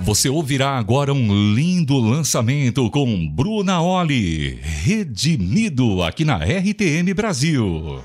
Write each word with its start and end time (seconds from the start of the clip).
Você 0.00 0.28
ouvirá 0.28 0.78
agora 0.78 1.12
um 1.12 1.54
lindo 1.54 1.98
lançamento 1.98 2.88
com 2.90 3.28
Bruna 3.28 3.80
Oli, 3.82 4.58
redimido 4.62 6.02
aqui 6.02 6.24
na 6.24 6.36
RTM 6.36 7.12
Brasil. 7.14 8.00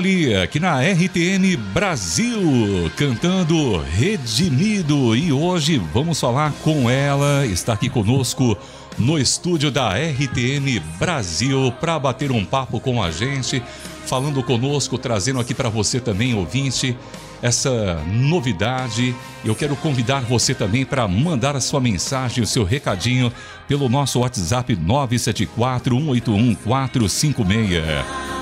Oli, 0.00 0.34
aqui 0.34 0.58
na 0.58 0.80
RTM 0.80 1.58
Brasil, 1.74 2.90
cantando 2.96 3.76
Redimido. 3.82 5.14
E 5.14 5.30
hoje 5.30 5.76
vamos 5.92 6.18
falar 6.18 6.54
com 6.64 6.88
ela, 6.88 7.44
está 7.44 7.74
aqui 7.74 7.90
conosco 7.90 8.56
no 8.96 9.18
estúdio 9.18 9.70
da 9.70 9.90
RTM 9.90 10.80
Brasil 10.98 11.70
para 11.78 11.98
bater 11.98 12.32
um 12.32 12.46
papo 12.46 12.80
com 12.80 13.02
a 13.02 13.10
gente, 13.10 13.62
falando 14.06 14.42
conosco, 14.42 14.96
trazendo 14.96 15.38
aqui 15.38 15.52
para 15.52 15.68
você 15.68 16.00
também, 16.00 16.32
ouvinte, 16.34 16.96
essa 17.42 18.02
novidade. 18.06 19.14
Eu 19.44 19.54
quero 19.54 19.76
convidar 19.76 20.22
você 20.22 20.54
também 20.54 20.86
para 20.86 21.06
mandar 21.06 21.54
a 21.54 21.60
sua 21.60 21.78
mensagem, 21.78 22.42
o 22.42 22.46
seu 22.46 22.64
recadinho 22.64 23.30
pelo 23.68 23.86
nosso 23.86 24.20
WhatsApp 24.20 24.74
974 24.74 25.94
181 25.94 26.54
456. 26.54 28.39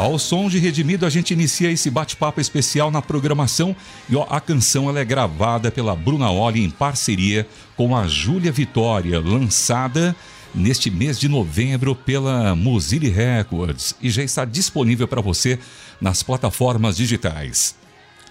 Ao 0.00 0.18
som 0.18 0.48
de 0.48 0.58
Redimido, 0.58 1.04
a 1.04 1.10
gente 1.10 1.34
inicia 1.34 1.70
esse 1.70 1.90
bate-papo 1.90 2.40
especial 2.40 2.90
na 2.90 3.02
programação 3.02 3.76
e 4.08 4.16
ó, 4.16 4.26
a 4.30 4.40
canção 4.40 4.88
ela 4.88 4.98
é 4.98 5.04
gravada 5.04 5.70
pela 5.70 5.94
Bruna 5.94 6.30
Oli 6.30 6.64
em 6.64 6.70
parceria 6.70 7.46
com 7.76 7.94
a 7.94 8.06
Júlia 8.08 8.50
Vitória, 8.50 9.20
lançada 9.20 10.16
neste 10.54 10.90
mês 10.90 11.20
de 11.20 11.28
novembro 11.28 11.94
pela 11.94 12.56
Mozilla 12.56 13.14
Records 13.14 13.94
e 14.00 14.08
já 14.08 14.22
está 14.22 14.46
disponível 14.46 15.06
para 15.06 15.20
você 15.20 15.58
nas 16.00 16.22
plataformas 16.22 16.96
digitais. 16.96 17.74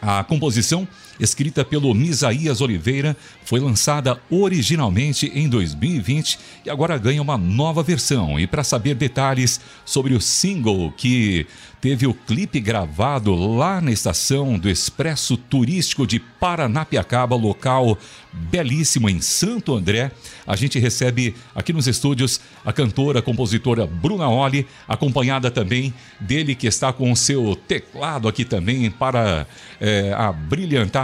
A 0.02 0.24
composição, 0.24 0.88
escrita 1.20 1.66
pelo 1.66 1.94
Misaías 1.94 2.62
Oliveira, 2.62 3.16
foi 3.44 3.60
lançada 3.60 4.20
originalmente 4.30 5.32
em 5.34 5.50
2020 5.50 6.40
e 6.66 6.70
agora 6.70 6.98
ganha 6.98 7.22
uma 7.22 7.38
nova 7.38 7.84
versão. 7.84 8.40
E 8.40 8.48
para 8.48 8.64
saber 8.64 8.96
detalhes 8.96 9.60
sobre 9.86 10.14
o 10.14 10.22
single 10.22 10.92
que 10.96 11.46
teve 11.82 12.06
o 12.06 12.14
clipe 12.14 12.60
gravado 12.60 13.34
lá 13.34 13.80
na 13.80 13.92
estação 13.92 14.60
do 14.60 14.70
Expresso 14.70 15.38
Turístico 15.38 16.06
de 16.06 16.20
Paranapiacaba, 16.20 17.36
local 17.36 17.98
belíssimo 18.32 19.10
em 19.10 19.22
Santo 19.22 19.74
André, 19.74 20.12
a 20.46 20.56
gente 20.56 20.78
recebe 20.78 21.36
aqui 21.56 21.74
nos 21.74 21.88
estúdios 21.88 22.40
a 22.64 22.72
cantora, 22.72 23.22
compositora 23.22 23.88
Bruna 23.88 24.28
Oli, 24.30 24.68
acompanhada 24.88 25.50
também 25.50 25.94
dele 26.20 26.54
que 26.54 26.68
está 26.68 26.94
com 26.94 27.12
o 27.12 27.16
seu 27.16 27.56
teclado 27.56 28.28
aqui 28.28 28.46
também 28.46 28.92
para 28.92 29.48
é, 29.80 30.14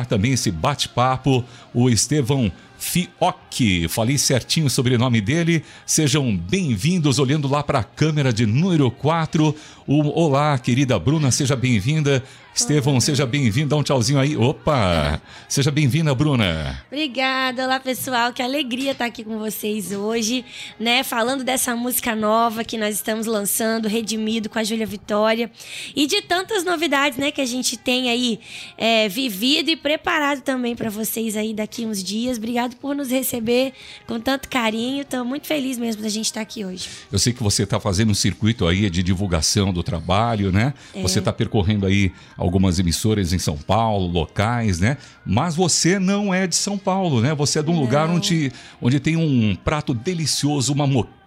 abrilhantar 0.06 0.08
também 0.08 0.34
esse 0.34 0.52
bate-papo, 0.52 1.44
o 1.74 1.90
Estevão 1.90 2.52
Fioc, 2.78 3.88
falei 3.90 4.18
certinho 4.18 4.68
o 4.68 4.70
sobrenome 4.70 5.20
dele. 5.20 5.64
Sejam 5.86 6.36
bem-vindos, 6.36 7.20
olhando 7.20 7.48
lá 7.48 7.64
para 7.64 7.80
a 7.80 7.84
câmera 7.84 8.32
de 8.32 8.46
número 8.46 8.90
4. 8.92 9.56
O, 9.88 10.20
olá, 10.20 10.58
querida 10.58 10.98
Bruna, 11.00 11.32
seja 11.32 11.56
bem-vinda. 11.56 12.24
Estevão, 12.56 13.02
seja 13.02 13.26
bem-vindo, 13.26 13.68
dá 13.68 13.76
um 13.76 13.84
tchauzinho 13.84 14.18
aí. 14.18 14.38
Opa! 14.38 15.22
Seja 15.50 15.70
bem-vinda, 15.72 16.16
Bruna. 16.16 16.82
Obrigada, 16.90 17.66
olá 17.66 17.82
pessoal, 17.82 18.32
que 18.32 18.42
alegria 18.42 18.94
estar 18.94 19.04
aqui 19.04 19.26
com 19.26 19.38
vocês 19.38 19.92
hoje, 19.92 20.46
né? 20.80 21.04
Falando 21.04 21.44
dessa 21.44 21.76
música 21.76 22.16
nova 22.16 22.64
que 22.64 22.78
nós 22.78 22.96
estamos 22.96 23.28
lançando, 23.28 23.90
Redimido 23.90 24.50
com 24.50 24.58
a 24.58 24.64
Júlia 24.64 24.86
Vitória, 24.86 25.52
e 25.94 26.08
de 26.08 26.22
tantas 26.22 26.64
novidades, 26.64 27.18
né, 27.18 27.30
que 27.30 27.42
a 27.42 27.46
gente 27.46 27.76
tem 27.76 28.10
aí 28.10 28.40
é, 28.78 29.10
vivido 29.10 29.70
e 29.70 29.76
preparado 29.76 30.40
também 30.40 30.78
para 30.78 30.90
vocês 30.90 31.36
aí 31.36 31.54
daqui 31.54 31.86
uns 31.86 32.02
dias. 32.02 32.38
Obrigado 32.38 32.78
por 32.78 32.96
nos 32.96 33.12
receber 33.12 33.74
com 34.08 34.18
tanto 34.18 34.48
carinho, 34.48 35.02
estou 35.02 35.26
muito 35.26 35.46
feliz 35.46 35.78
mesmo 35.78 36.02
da 36.02 36.10
gente 36.10 36.28
estar 36.28 36.40
aqui 36.40 36.64
hoje. 36.64 36.88
Eu 37.12 37.20
sei 37.20 37.34
que 37.34 37.44
você 37.44 37.64
está 37.64 37.82
fazendo 37.82 38.12
um 38.12 38.16
circuito 38.16 38.66
aí 38.66 38.90
de 38.90 39.04
divulgação 39.04 39.74
do 39.74 39.84
trabalho, 39.84 40.54
né? 40.54 40.74
É. 40.94 41.02
Você 41.02 41.20
está 41.20 41.34
percorrendo 41.34 41.86
aí 41.86 42.14
algumas 42.46 42.78
emissoras 42.80 43.34
em 43.34 43.40
São 43.40 43.58
Paulo, 43.58 44.08
locais, 44.08 44.80
né? 44.80 44.98
Mas 45.26 45.56
você 45.56 45.98
não 46.00 46.34
é 46.34 46.46
de 46.46 46.56
São 46.56 46.78
Paulo, 46.78 47.20
né? 47.20 47.34
Você 47.34 47.60
é 47.60 47.64
de 47.64 47.72
um 47.72 47.74
não. 47.74 47.82
lugar 47.82 48.10
onde, 48.10 48.52
onde 48.82 49.00
tem 49.00 49.18
um 49.18 49.56
prato 49.56 49.94
delicioso, 49.94 50.72
uma 50.72 50.86
moqueca 50.86 51.25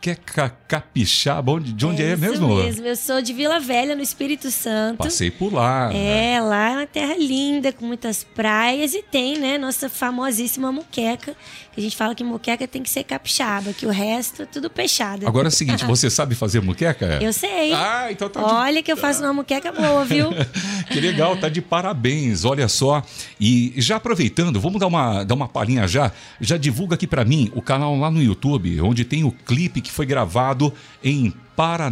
capixaba. 0.68 1.52
Onde, 1.52 1.72
de 1.72 1.86
onde 1.86 2.02
é, 2.02 2.10
é 2.10 2.16
mesmo? 2.16 2.56
mesmo? 2.56 2.86
Eu 2.86 2.96
sou 2.96 3.20
de 3.20 3.32
Vila 3.32 3.58
Velha, 3.58 3.96
no 3.96 4.02
Espírito 4.02 4.50
Santo. 4.50 4.98
Passei 4.98 5.30
por 5.30 5.52
lá. 5.52 5.90
É, 5.92 6.34
né? 6.34 6.40
lá 6.40 6.70
é 6.70 6.76
uma 6.76 6.86
terra 6.86 7.14
linda, 7.16 7.72
com 7.72 7.84
muitas 7.84 8.22
praias 8.22 8.94
e 8.94 9.02
tem, 9.02 9.38
né, 9.38 9.58
nossa 9.58 9.88
famosíssima 9.88 10.70
moqueca. 10.70 11.34
Que 11.72 11.80
a 11.80 11.82
gente 11.82 11.96
fala 11.96 12.14
que 12.14 12.22
moqueca 12.22 12.66
tem 12.66 12.82
que 12.82 12.90
ser 12.90 13.04
capixaba, 13.04 13.72
que 13.72 13.86
o 13.86 13.90
resto 13.90 14.42
é 14.42 14.46
tudo 14.46 14.70
peixado. 14.70 15.26
Agora 15.26 15.48
é 15.48 15.50
o 15.50 15.52
seguinte, 15.52 15.84
você 15.86 16.08
sabe 16.08 16.34
fazer 16.34 16.60
moqueca? 16.60 17.18
Eu 17.20 17.32
sei. 17.32 17.72
Ah, 17.72 18.08
então 18.10 18.28
tá 18.28 18.40
Olha 18.42 18.76
de... 18.76 18.82
que 18.82 18.92
eu 18.92 18.96
faço 18.96 19.22
uma 19.22 19.32
moqueca 19.32 19.72
boa, 19.72 20.04
viu? 20.04 20.30
que 20.90 21.00
legal, 21.00 21.36
tá 21.36 21.48
de 21.48 21.60
parabéns, 21.60 22.44
olha 22.44 22.68
só. 22.68 23.02
E 23.40 23.74
já 23.76 23.96
aproveitando, 23.96 24.60
vamos 24.60 24.80
dar 24.80 24.86
uma, 24.86 25.24
dar 25.24 25.34
uma 25.34 25.48
palhinha 25.48 25.86
já. 25.88 26.12
Já 26.40 26.56
divulga 26.56 26.94
aqui 26.94 27.06
para 27.06 27.24
mim 27.24 27.50
o 27.54 27.62
canal 27.62 27.96
lá 27.96 28.10
no 28.10 28.22
YouTube, 28.22 28.80
onde 28.80 29.04
tem 29.04 29.24
o 29.24 29.30
clipe 29.30 29.80
que 29.88 29.94
foi 29.94 30.06
gravado 30.06 30.72
em 31.02 31.32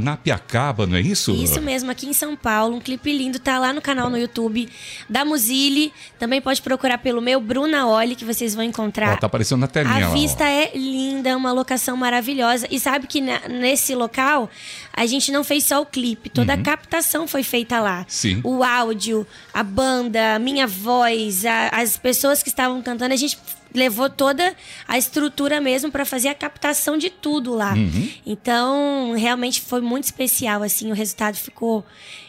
Paranapiacaba, 0.01 0.87
não 0.87 0.97
é 0.97 1.01
isso? 1.01 1.33
Isso 1.35 1.61
mesmo, 1.61 1.91
aqui 1.91 2.07
em 2.07 2.13
São 2.13 2.37
Paulo. 2.37 2.77
Um 2.77 2.81
clipe 2.81 3.11
lindo, 3.17 3.39
tá 3.39 3.59
lá 3.59 3.73
no 3.73 3.81
canal 3.83 4.09
no 4.09 4.17
YouTube 4.19 4.69
da 5.09 5.25
Muzile. 5.25 5.93
Também 6.19 6.41
pode 6.41 6.61
procurar 6.63 6.99
pelo 6.99 7.21
meu 7.21 7.41
Bruna 7.41 7.87
Oli, 7.87 8.15
que 8.15 8.25
vocês 8.25 8.55
vão 8.55 8.63
encontrar. 8.63 9.15
Ó, 9.15 9.17
tá 9.17 9.27
aparecendo 9.27 9.61
na 9.61 9.67
telinha 9.67 10.07
A 10.07 10.11
vista 10.11 10.45
é 10.49 10.71
linda, 10.75 11.37
uma 11.37 11.51
locação 11.53 11.97
maravilhosa. 11.97 12.67
E 12.71 12.79
sabe 12.79 13.07
que 13.07 13.21
na, 13.21 13.41
nesse 13.49 13.95
local 13.95 14.49
a 14.93 15.05
gente 15.07 15.33
não 15.33 15.43
fez 15.43 15.65
só 15.65 15.81
o 15.83 15.87
clipe, 15.87 16.31
toda 16.31 16.55
Uhum. 16.55 16.61
a 16.61 16.63
captação 16.63 17.27
foi 17.27 17.43
feita 17.43 17.81
lá. 17.81 18.05
Sim. 18.09 18.41
O 18.45 18.63
áudio, 18.63 19.27
a 19.53 19.63
banda, 19.63 20.37
a 20.37 20.39
minha 20.39 20.67
voz, 20.67 21.45
a- 21.45 21.71
as 21.73 21.97
pessoas 21.97 22.43
que 22.43 22.49
estavam 22.49 22.81
cantando, 22.83 23.13
a 23.13 23.17
gente 23.17 23.37
levou 23.75 24.09
toda 24.09 24.55
a 24.87 24.97
estrutura 24.97 25.61
mesmo 25.61 25.91
para 25.91 26.05
fazer 26.05 26.29
a 26.29 26.35
captação 26.35 26.97
de 26.97 27.11
tudo 27.11 27.55
lá. 27.55 27.75
Uhum. 27.75 28.09
Então, 28.25 29.15
realmente 29.17 29.61
foi 29.61 29.81
muito 29.81 30.05
especial 30.05 30.63
assim, 30.63 30.91
o 30.91 30.95
resultado 30.95 31.37
ficou 31.37 31.85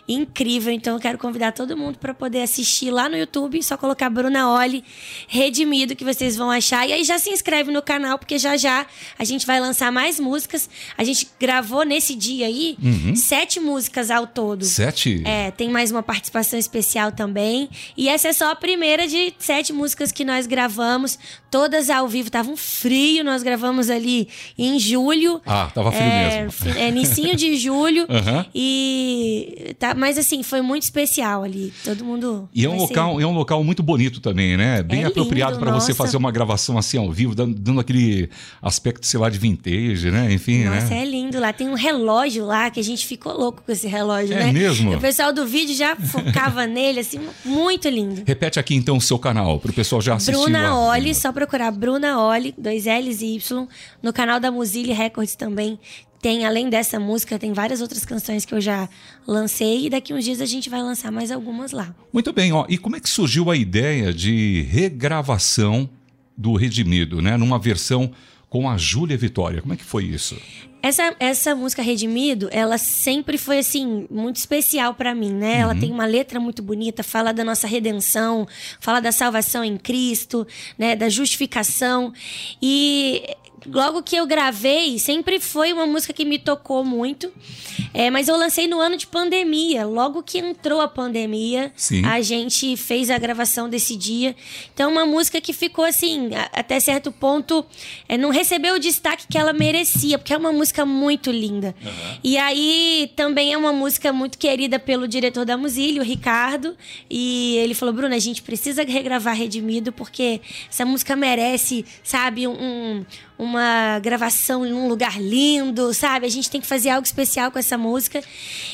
incrível. 0.08 0.72
Então 0.74 0.94
eu 0.96 1.00
quero 1.00 1.18
convidar 1.18 1.52
todo 1.52 1.76
mundo 1.76 1.98
para 2.00 2.14
poder 2.14 2.42
assistir 2.42 2.92
lá 2.92 3.10
no 3.10 3.18
YouTube, 3.18 3.62
só 3.62 3.76
colocar 3.78 4.10
Bruna 4.10 4.50
Oli 4.54 4.84
Redimido 5.28 5.96
que 5.96 6.04
vocês 6.04 6.36
vão 6.36 6.50
achar. 6.50 6.88
E 6.88 6.94
aí 6.94 7.04
já 7.04 7.20
se 7.20 7.30
inscreve 7.30 7.72
no 7.72 7.82
canal, 7.82 8.18
porque 8.18 8.38
já 8.38 8.56
já 8.58 8.86
a 9.18 9.24
gente 9.24 9.46
vai 9.46 9.60
lançar 9.60 9.92
mais 9.92 10.20
músicas. 10.20 10.70
A 10.98 11.04
gente 11.04 11.28
gravou 11.40 11.84
nesse 11.84 12.16
dia 12.16 12.46
aí 12.48 12.78
Uhum. 12.82 13.16
sete 13.16 13.60
músicas 13.60 14.10
ao 14.12 14.26
todo. 14.28 14.64
Sete? 14.64 15.22
É, 15.26 15.52
tem 15.52 15.70
mais 15.70 15.92
uma 15.92 16.04
participação 16.04 16.58
especial 16.58 17.12
também. 17.12 17.70
E 17.96 18.08
essa 18.08 18.30
é 18.30 18.34
só 18.34 18.52
a 18.52 18.56
primeira 18.56 19.08
de 19.08 19.34
sete 19.40 19.74
músicas 19.74 20.12
que 20.12 20.24
nós 20.24 20.48
gravamos, 20.48 21.18
todas 21.52 21.90
ao 21.90 22.08
vivo. 22.08 22.30
Tava 22.30 22.50
um 22.50 22.58
frio, 22.58 23.24
nós 23.24 23.44
gravamos 23.44 23.90
ali 23.90 24.28
em 24.58 24.80
julho. 24.80 25.42
Ah, 25.46 25.70
tava 25.74 25.92
frio 25.92 26.04
é, 26.04 26.44
mesmo. 26.46 26.72
É, 26.80 26.88
inicinho 26.90 27.36
de 27.36 27.56
julho. 27.58 28.06
Aham. 28.10 28.46
E. 28.56 29.76
Tá, 29.80 29.94
mas 29.98 30.18
assim, 30.18 30.44
foi 30.44 30.62
muito 30.62 30.84
especial 30.84 31.44
ali. 31.44 31.74
Todo 31.84 32.06
mundo. 32.06 32.48
E 32.54 32.66
é 32.66 32.70
um 32.70 32.72
vai 32.78 32.80
ser- 32.80 32.86
local, 32.88 33.22
é 33.22 33.26
um 33.26 33.34
local 33.34 33.64
muito 33.64 33.82
bonito 33.84 34.20
também, 34.22 34.56
né? 34.56 34.84
Bem 34.84 35.04
É 35.04 35.06
apropriado 35.08 35.58
para 35.60 35.72
você 35.72 35.94
fazer 35.94 36.18
uma 36.18 36.32
gravação 36.32 36.78
assim 36.78 36.98
ao 36.98 37.12
vivo, 37.12 37.34
dando, 37.36 37.58
dando 37.60 37.80
aquele 37.80 38.30
aspecto, 38.62 39.06
sei 39.06 39.20
lá, 39.20 39.30
de 39.30 39.38
vintage, 39.40 40.10
né? 40.12 40.32
Enfim, 40.32 40.66
Nossa, 40.66 40.88
né? 40.88 41.02
é 41.02 41.06
lindo 41.06 41.40
lá. 41.40 41.52
Tem 41.52 41.68
um 41.68 41.74
relógio 41.74 42.46
lá 42.46 42.70
que 42.70 42.80
a 42.80 42.84
gente 42.84 43.06
ficou 43.06 43.34
louco 43.38 43.62
com 43.66 43.72
esse 43.72 43.88
relógio, 43.88 44.34
É 44.36 44.46
né? 44.46 44.52
mesmo? 44.52 44.96
O 44.96 45.00
pessoal 45.00 45.34
do 45.34 45.46
vídeo 45.46 45.76
já 45.76 45.96
focava 45.96 46.66
nele, 46.68 47.00
assim, 47.00 47.20
muito 47.44 47.90
lindo. 47.90 48.24
Repete 48.26 48.60
aqui 48.60 48.76
então 48.76 48.98
o 48.98 49.02
seu 49.02 49.18
canal, 49.18 49.60
para 49.60 49.72
o 49.72 49.74
pessoal 49.74 50.02
já 50.02 50.16
assistir 50.16 50.40
Bruna 50.40 50.74
lá. 50.74 50.90
Oli, 50.92 51.14
só 51.16 51.32
procurar 51.32 51.72
Bruna 51.72 52.22
Oli, 52.22 52.54
dois 52.58 52.86
L's 52.86 53.22
e 53.22 53.36
Y. 53.36 53.68
No 54.02 54.14
canal 54.14 54.40
da 54.40 54.52
Muzili 54.52 54.94
Records 54.94 55.36
também 55.36 55.80
tem, 56.22 56.46
além 56.46 56.70
dessa 56.70 57.00
música, 57.00 57.38
tem 57.38 57.54
várias 57.54 57.82
outras 57.82 58.04
canções 58.06 58.46
que 58.46 58.54
eu 58.54 58.62
já 58.62 58.90
lancei. 59.26 59.86
E 59.86 59.90
daqui 59.90 60.14
uns 60.14 60.24
dias 60.24 60.42
a 60.42 60.46
gente 60.46 60.70
vai 60.70 60.82
lançar 60.82 61.12
mais 61.12 61.32
algumas 61.32 61.72
lá. 61.72 61.94
Muito 62.12 62.34
bem, 62.34 62.52
ó. 62.52 62.66
E 62.68 62.78
como 62.78 62.96
é 62.96 63.00
que 63.00 63.10
surgiu 63.10 63.52
a 63.52 63.56
ideia 63.56 64.14
de 64.14 64.66
regravação 64.70 65.90
do 66.38 66.56
Redimido, 66.56 67.22
né? 67.22 67.36
Numa 67.36 67.58
versão 67.58 68.12
com 68.50 68.70
a 68.70 68.78
Júlia 68.78 69.18
Vitória. 69.18 69.62
Como 69.62 69.74
é 69.74 69.78
que 69.78 69.84
foi 69.84 70.06
isso? 70.06 70.38
Essa, 70.82 71.16
essa 71.20 71.56
música 71.56 71.82
Redimido, 71.82 72.48
ela 72.52 72.78
sempre 72.78 73.38
foi 73.38 73.58
assim 73.58 74.08
muito 74.10 74.38
especial 74.38 74.94
pra 74.94 75.14
mim, 75.14 75.34
né? 75.34 75.58
Ela 75.58 75.76
tem 75.76 75.92
uma 75.92 76.06
letra 76.06 76.40
muito 76.40 76.62
bonita, 76.62 77.04
fala 77.04 77.34
da 77.34 77.44
nossa 77.44 77.68
redenção, 77.68 78.48
fala 78.80 79.00
da 79.00 79.12
salvação 79.12 79.64
em 79.64 79.76
Cristo, 79.76 80.48
né, 80.78 80.96
da 80.96 81.10
justificação. 81.10 82.14
E 82.62 83.24
logo 83.66 84.04
que 84.04 84.16
eu 84.16 84.26
gravei, 84.26 85.00
sempre 85.00 85.40
foi 85.40 85.74
uma 85.74 85.88
música 85.88 86.14
que 86.14 86.26
me 86.26 86.38
tocou 86.38 86.84
muito. 86.84 87.32
É, 87.94 88.10
mas 88.12 88.28
eu 88.28 88.38
lancei 88.38 88.68
no 88.68 88.80
ano 88.80 88.98
de 88.98 89.08
pandemia. 89.08 89.86
Logo 89.86 90.22
que 90.22 90.38
entrou 90.38 90.82
a 90.82 90.88
pandemia, 90.88 91.72
Sim. 91.76 92.06
a 92.06 92.22
gente 92.22 92.76
fez 92.78 93.10
a 93.10 93.18
gravação 93.18 93.70
desse 93.70 93.96
dia. 93.96 94.36
Então, 94.74 94.92
uma 94.92 95.06
música 95.06 95.42
que 95.42 95.54
ficou 95.54 95.86
assim, 95.86 96.30
até 96.54 96.80
certo 96.80 97.12
ponto, 97.12 97.66
é, 98.08 98.18
não 98.18 98.30
recebeu 98.30 98.76
o 98.76 98.80
destaque 98.80 99.26
que 99.28 99.38
ela 99.38 99.54
merecia, 99.54 100.18
porque 100.18 100.34
é 100.34 100.38
uma 100.38 100.52
música 100.52 100.86
muito 100.86 101.32
linda. 101.32 101.76
E 102.24 102.38
aí 102.38 103.12
também 103.16 103.54
é 103.54 103.58
uma 103.58 103.74
música 103.74 104.14
muito 104.14 104.38
querida 104.38 104.78
pelo 104.78 105.08
diretor 105.08 105.46
da 105.46 105.58
Musília, 105.58 106.02
o 106.02 106.06
Ricardo. 106.06 106.76
E 107.10 107.56
ele 107.58 107.74
falou: 107.74 107.94
Bruna, 107.94 108.16
a 108.16 108.20
gente 108.20 108.42
precisa 108.42 108.84
regravar 108.84 109.36
Redimido, 109.36 109.92
porque 109.92 110.42
essa 110.70 110.86
música 110.86 111.16
merece, 111.16 111.86
sabe, 112.04 112.48
um, 112.48 113.06
uma 113.38 114.00
gravação 114.00 114.66
em 114.66 114.74
um 114.74 114.88
lugar 114.88 115.22
lindo, 115.22 115.94
sabe? 115.94 116.26
A 116.26 116.30
gente 116.30 116.50
tem 116.50 116.60
que 116.60 116.68
fazer 116.68 116.90
algo 116.90 117.06
especial 117.06 117.52
com 117.52 117.60
essa 117.60 117.78
música. 117.78 118.24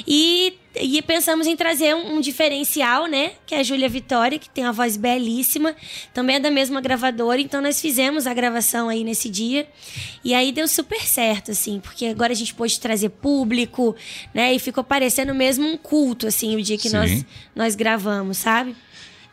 E, 0.07 0.53
e 0.79 1.01
pensamos 1.01 1.47
em 1.47 1.55
trazer 1.55 1.93
um, 1.93 2.15
um 2.15 2.21
diferencial, 2.21 3.07
né? 3.07 3.33
Que 3.45 3.55
é 3.55 3.59
a 3.59 3.63
Júlia 3.63 3.89
Vitória, 3.89 4.39
que 4.39 4.49
tem 4.49 4.63
uma 4.63 4.71
voz 4.71 4.95
belíssima, 4.95 5.75
também 6.13 6.37
é 6.37 6.39
da 6.39 6.49
mesma 6.49 6.79
gravadora. 6.79 7.41
Então 7.41 7.61
nós 7.61 7.81
fizemos 7.81 8.25
a 8.25 8.33
gravação 8.33 8.87
aí 8.87 9.03
nesse 9.03 9.29
dia. 9.29 9.67
E 10.23 10.33
aí 10.33 10.53
deu 10.53 10.67
super 10.67 11.01
certo, 11.01 11.51
assim, 11.51 11.81
porque 11.81 12.05
agora 12.05 12.31
a 12.31 12.35
gente 12.35 12.53
pôde 12.53 12.79
trazer 12.79 13.09
público, 13.09 13.93
né? 14.33 14.53
E 14.53 14.59
ficou 14.59 14.83
parecendo 14.83 15.35
mesmo 15.35 15.67
um 15.67 15.75
culto, 15.75 16.27
assim, 16.27 16.55
o 16.55 16.61
dia 16.61 16.77
que 16.77 16.89
Sim. 16.89 16.95
nós, 16.95 17.25
nós 17.53 17.75
gravamos, 17.75 18.37
sabe? 18.37 18.73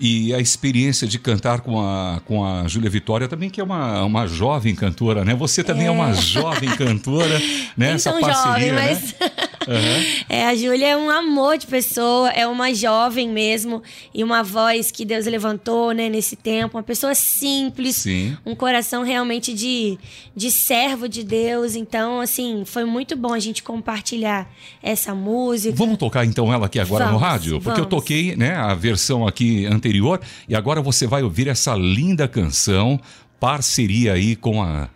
E 0.00 0.32
a 0.32 0.38
experiência 0.38 1.06
de 1.06 1.18
cantar 1.18 1.60
com 1.60 1.78
a, 1.78 2.22
com 2.24 2.42
a 2.42 2.66
Júlia 2.66 2.88
Vitória 2.88 3.28
também, 3.28 3.50
que 3.50 3.60
é 3.60 3.64
uma, 3.64 4.02
uma 4.02 4.26
jovem 4.26 4.74
cantora, 4.74 5.26
né? 5.26 5.34
Você 5.34 5.62
também 5.62 5.86
é, 5.88 5.90
uma 5.90 6.14
jovem 6.14 6.70
cantora, 6.70 7.38
né? 7.76 7.92
Essa 8.00 8.12
parceria, 8.14 8.68
jovem, 8.68 8.72
né? 8.72 9.49
Aham. 9.70 10.04
É, 10.28 10.46
a 10.46 10.54
Júlia 10.56 10.88
é 10.88 10.96
um 10.96 11.08
amor 11.08 11.56
de 11.56 11.66
pessoa, 11.68 12.28
é 12.30 12.44
uma 12.44 12.74
jovem 12.74 13.28
mesmo, 13.28 13.80
e 14.12 14.24
uma 14.24 14.42
voz 14.42 14.90
que 14.90 15.04
Deus 15.04 15.26
levantou, 15.26 15.92
né, 15.92 16.08
nesse 16.08 16.34
tempo, 16.34 16.76
uma 16.76 16.82
pessoa 16.82 17.14
simples, 17.14 17.96
Sim. 17.96 18.36
um 18.44 18.56
coração 18.56 19.04
realmente 19.04 19.54
de, 19.54 19.96
de 20.34 20.50
servo 20.50 21.08
de 21.08 21.22
Deus. 21.22 21.76
Então, 21.76 22.20
assim, 22.20 22.64
foi 22.66 22.84
muito 22.84 23.16
bom 23.16 23.32
a 23.32 23.38
gente 23.38 23.62
compartilhar 23.62 24.50
essa 24.82 25.14
música. 25.14 25.76
Vamos 25.76 25.98
tocar 25.98 26.24
então 26.24 26.52
ela 26.52 26.66
aqui 26.66 26.80
agora 26.80 27.04
no 27.04 27.12
Vamos, 27.12 27.22
rádio? 27.22 27.60
Porque 27.60 27.80
eu 27.80 27.84
vamos. 27.84 27.90
toquei 27.90 28.34
né, 28.34 28.56
a 28.56 28.74
versão 28.74 29.26
aqui 29.26 29.66
anterior 29.66 30.20
e 30.48 30.56
agora 30.56 30.82
você 30.82 31.06
vai 31.06 31.22
ouvir 31.22 31.46
essa 31.46 31.76
linda 31.76 32.26
canção, 32.26 33.00
parceria 33.38 34.14
aí 34.14 34.34
com 34.34 34.60
a, 34.60 34.88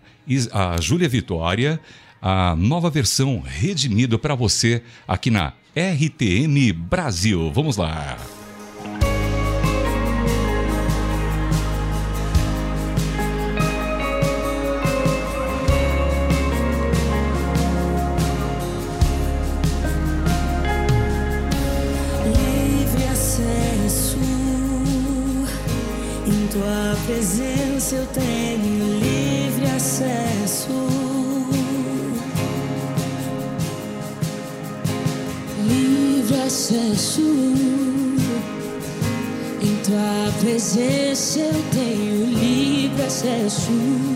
a 0.52 0.80
Júlia 0.80 1.08
Vitória, 1.08 1.80
a 2.26 2.56
nova 2.56 2.88
versão 2.88 3.42
redimido 3.44 4.18
para 4.18 4.34
você 4.34 4.82
aqui 5.06 5.30
na 5.30 5.52
RTM 5.76 6.72
Brasil. 6.72 7.52
Vamos 7.52 7.76
lá. 7.76 8.16
Livre 43.44 43.46
acesso. 43.46 44.13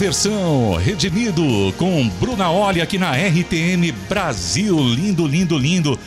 Versão, 0.00 0.76
Redimido, 0.76 1.42
com 1.76 2.08
Bruna 2.18 2.50
Olha 2.50 2.82
aqui 2.82 2.96
na 2.96 3.12
RTM 3.12 3.92
Brasil. 4.08 4.74
Lindo, 4.78 5.26
lindo, 5.26 5.58
lindo. 5.58 5.98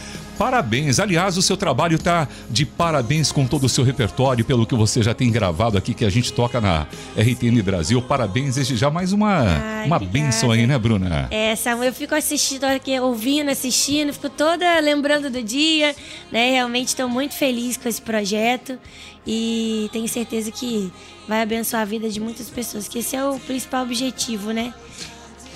Parabéns. 0.44 1.00
Aliás, 1.00 1.38
o 1.38 1.42
seu 1.42 1.56
trabalho 1.56 1.98
tá 1.98 2.28
de 2.50 2.66
parabéns 2.66 3.32
com 3.32 3.48
todo 3.48 3.64
o 3.64 3.70
seu 3.70 3.82
repertório, 3.82 4.44
pelo 4.44 4.66
que 4.66 4.76
você 4.76 5.02
já 5.02 5.14
tem 5.14 5.32
gravado 5.32 5.78
aqui, 5.78 5.94
que 5.94 6.04
a 6.04 6.10
gente 6.10 6.34
toca 6.34 6.60
na 6.60 6.86
RTN 7.18 7.62
Brasil. 7.64 8.02
Parabéns, 8.02 8.56
desde 8.56 8.76
já 8.76 8.90
mais 8.90 9.14
uma, 9.14 9.38
Ai, 9.38 9.88
uma 9.88 9.96
obrigada. 9.96 10.26
bênção 10.26 10.52
aí, 10.52 10.68
né, 10.68 10.78
Bruna? 10.78 11.30
É, 11.32 11.56
Samuel, 11.56 11.88
eu 11.90 11.94
fico 11.94 12.14
assistindo 12.14 12.66
aqui, 12.66 13.00
ouvindo, 13.00 13.52
assistindo, 13.52 14.12
fico 14.12 14.30
toda 14.30 14.82
lembrando 14.82 15.30
do 15.30 15.42
dia, 15.42 15.96
né? 16.30 16.52
Realmente 16.52 16.90
estou 16.90 17.08
muito 17.08 17.36
feliz 17.36 17.78
com 17.78 17.88
esse 17.88 18.02
projeto 18.02 18.78
e 19.26 19.90
tenho 19.94 20.10
certeza 20.10 20.52
que 20.52 20.92
vai 21.26 21.42
abençoar 21.42 21.84
a 21.84 21.86
vida 21.86 22.10
de 22.10 22.20
muitas 22.20 22.50
pessoas, 22.50 22.90
que 22.90 23.00
esse 23.00 23.16
é 23.16 23.24
o 23.24 23.40
principal 23.40 23.84
objetivo, 23.84 24.52
né? 24.52 24.74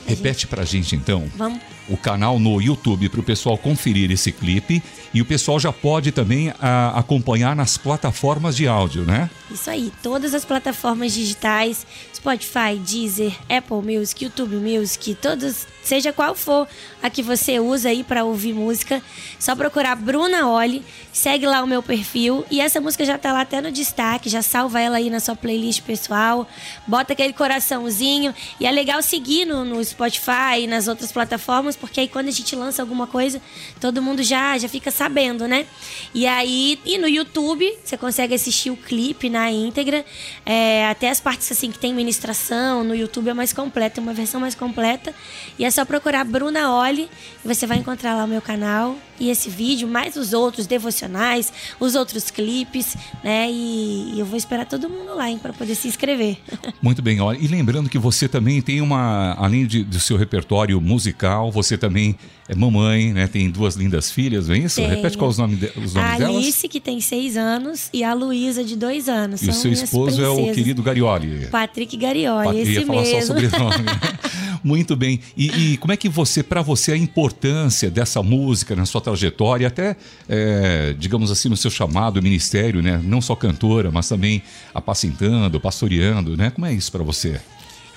Repete 0.08 0.48
pra 0.48 0.64
gente 0.64 0.96
então. 0.96 1.30
Vamos 1.36 1.60
o 1.90 1.98
canal 1.98 2.40
no 2.40 2.62
YouTube 2.62 3.10
para 3.10 3.20
o 3.20 3.24
pessoal 3.24 3.58
conferir 3.58 4.12
esse 4.12 4.32
clipe 4.32 4.84
e 5.14 5.22
o 5.22 5.26
pessoal 5.26 5.60
já 5.60 5.72
pode 5.72 6.12
também 6.12 6.54
a, 6.60 7.00
acompanhar 7.00 7.56
nas 7.56 7.78
plataformas 7.78 8.56
de 8.56 8.68
áudio, 8.68 9.04
né? 9.04 9.30
Isso 9.50 9.70
aí, 9.70 9.92
todas 10.04 10.34
as 10.34 10.44
plataformas 10.44 11.14
digitais, 11.14 11.88
Spotify, 12.27 12.75
Deezer, 12.77 13.34
Apple 13.48 13.81
Music, 13.81 14.25
YouTube 14.25 14.57
Music, 14.57 15.15
todas, 15.15 15.65
seja 15.81 16.12
qual 16.12 16.36
for 16.36 16.67
a 17.01 17.10
que 17.10 17.24
você 17.24 17.57
usa 17.57 17.88
aí 17.88 18.03
para 18.03 18.25
ouvir 18.25 18.51
música, 18.51 19.01
só 19.39 19.55
procurar 19.55 19.96
Bruna 19.96 20.46
Oli, 20.50 20.84
segue 21.13 21.46
lá 21.46 21.63
o 21.63 21.67
meu 21.67 21.81
perfil 21.81 22.46
e 22.51 22.60
essa 22.60 22.81
música 22.81 23.05
já 23.05 23.17
tá 23.17 23.31
lá 23.31 23.41
até 23.41 23.62
no 23.62 23.72
destaque, 23.72 24.27
já 24.27 24.41
salva 24.41 24.81
ela 24.81 24.98
aí 24.98 25.10
na 25.10 25.22
sua 25.22 25.38
playlist 25.38 25.84
pessoal, 25.84 26.46
bota 26.86 27.13
aquele 27.13 27.31
coraçãozinho 27.31 28.36
e 28.60 28.65
é 28.65 28.72
legal 28.72 29.01
seguir 29.01 29.46
no, 29.46 29.63
no 29.63 29.81
Spotify 29.81 30.60
e 30.63 30.67
nas 30.67 30.89
outras 30.89 31.13
plataformas 31.13 31.77
porque 31.77 32.01
aí 32.01 32.10
quando 32.10 32.27
a 32.27 32.31
gente 32.31 32.53
lança 32.57 32.81
alguma 32.81 33.07
coisa, 33.07 33.41
todo 33.79 34.01
mundo 34.01 34.22
já 34.22 34.57
já 34.57 34.67
fica 34.67 34.91
sabendo, 34.91 35.48
né? 35.48 35.65
E 36.13 36.27
aí, 36.27 36.77
e 36.86 36.98
no 36.98 37.07
YouTube, 37.07 37.74
você 37.86 37.96
consegue 37.96 38.34
assistir 38.34 38.69
o 38.69 38.75
clipe 38.75 39.29
na 39.29 39.50
íntegra, 39.50 40.05
é, 40.46 40.89
até 40.89 41.10
as 41.10 41.22
partes 41.22 41.50
assim 41.50 41.72
que 41.72 41.79
tem 41.79 41.93
ministração, 42.17 42.83
no 42.83 42.95
YouTube 42.95 43.29
é 43.29 43.33
mais 43.33 43.53
completa, 43.53 44.00
é 44.00 44.01
uma 44.01 44.13
versão 44.13 44.41
mais 44.41 44.55
completa. 44.55 45.13
E 45.57 45.63
é 45.63 45.69
só 45.69 45.86
procurar 45.86 46.24
Bruna 46.24 46.74
Oli 46.74 47.07
você 47.45 47.67
vai 47.67 47.77
encontrar 47.77 48.15
lá 48.15 48.25
o 48.25 48.27
meu 48.27 48.41
canal 48.41 48.95
e 49.19 49.29
esse 49.29 49.50
vídeo, 49.50 49.88
mais 49.88 50.15
os 50.15 50.33
outros 50.33 50.67
devocionais, 50.67 51.53
os 51.79 51.95
outros 51.95 52.29
clipes, 52.29 52.97
né? 53.24 53.50
E, 53.50 54.15
e 54.15 54.19
eu 54.19 54.25
vou 54.25 54.38
esperar 54.38 54.65
todo 54.65 54.89
mundo 54.89 55.15
lá, 55.15 55.25
para 55.41 55.53
poder 55.53 55.75
se 55.75 55.88
inscrever. 55.88 56.38
Muito 56.81 57.01
bem, 57.01 57.21
olha, 57.21 57.38
e 57.38 57.47
lembrando 57.47 57.89
que 57.89 57.97
você 57.97 58.27
também 58.27 58.62
tem 58.62 58.81
uma, 58.81 59.33
além 59.33 59.65
de, 59.65 59.83
do 59.83 60.00
seu 60.00 60.17
repertório 60.17 60.79
musical, 60.81 61.51
você 61.51 61.77
também 61.77 62.17
é 62.50 62.56
mamãe, 62.56 63.13
né? 63.13 63.27
Tem 63.27 63.50
duas 63.50 63.75
lindas 63.75 64.10
filhas, 64.12 64.48
não 64.48 64.56
é 64.56 64.60
isso? 64.60 64.77
Tenho. 64.77 64.89
Repete 64.89 65.18
quais 65.18 65.34
os 65.34 65.38
nomes, 65.38 65.60
de, 65.60 65.66
os 65.77 65.94
nomes 65.94 66.12
a 66.13 66.18
delas. 66.18 66.36
Alice, 66.36 66.68
que 66.68 66.80
tem 66.80 67.01
seis 67.01 67.36
anos, 67.36 67.89
e 67.92 68.04
a 68.04 68.13
Luísa, 68.13 68.63
de 68.63 68.75
dois 68.75 69.10
anos. 69.10 69.42
E 69.42 69.50
o 69.50 69.54
seu 69.54 69.72
esposo 69.72 70.22
é 70.24 70.30
o 70.30 70.36
princesas. 70.36 70.56
querido 70.56 70.82
Garioli. 70.82 71.48
Patrick 71.51 71.98
Garioli, 71.98 72.46
Pat- 72.48 72.56
esse 72.56 72.72
ia 72.72 72.86
falar 72.86 73.06
só 73.06 73.12
mesmo. 73.12 73.27
sobrenome. 73.27 73.86
Muito 74.63 74.96
bem. 74.96 75.20
E, 75.36 75.74
e 75.74 75.77
como 75.77 75.94
é 75.94 75.98
que 75.98 76.10
você, 76.10 76.42
para 76.42 76.62
você, 76.62 76.92
a 76.92 76.98
importância 76.98 77.89
dessa 77.89 78.22
música 78.24 78.75
na 78.75 78.86
sua 78.86 79.00
trajetória, 79.00 79.68
até, 79.68 79.96
é, 80.27 80.94
digamos 80.98 81.32
assim, 81.32 81.48
no 81.48 81.56
seu 81.56 81.70
chamado, 81.72 82.22
ministério, 82.22 82.82
né? 82.82 83.00
Não 83.04 83.22
só 83.22 83.36
cantora, 83.36 83.92
mas 83.92 84.10
também 84.10 84.42
apacentando, 84.74 85.60
pastoreando, 85.60 86.36
né? 86.36 86.50
Como 86.50 86.66
é 86.66 86.74
isso 86.74 86.92
para 86.92 87.04
você? 87.04 87.39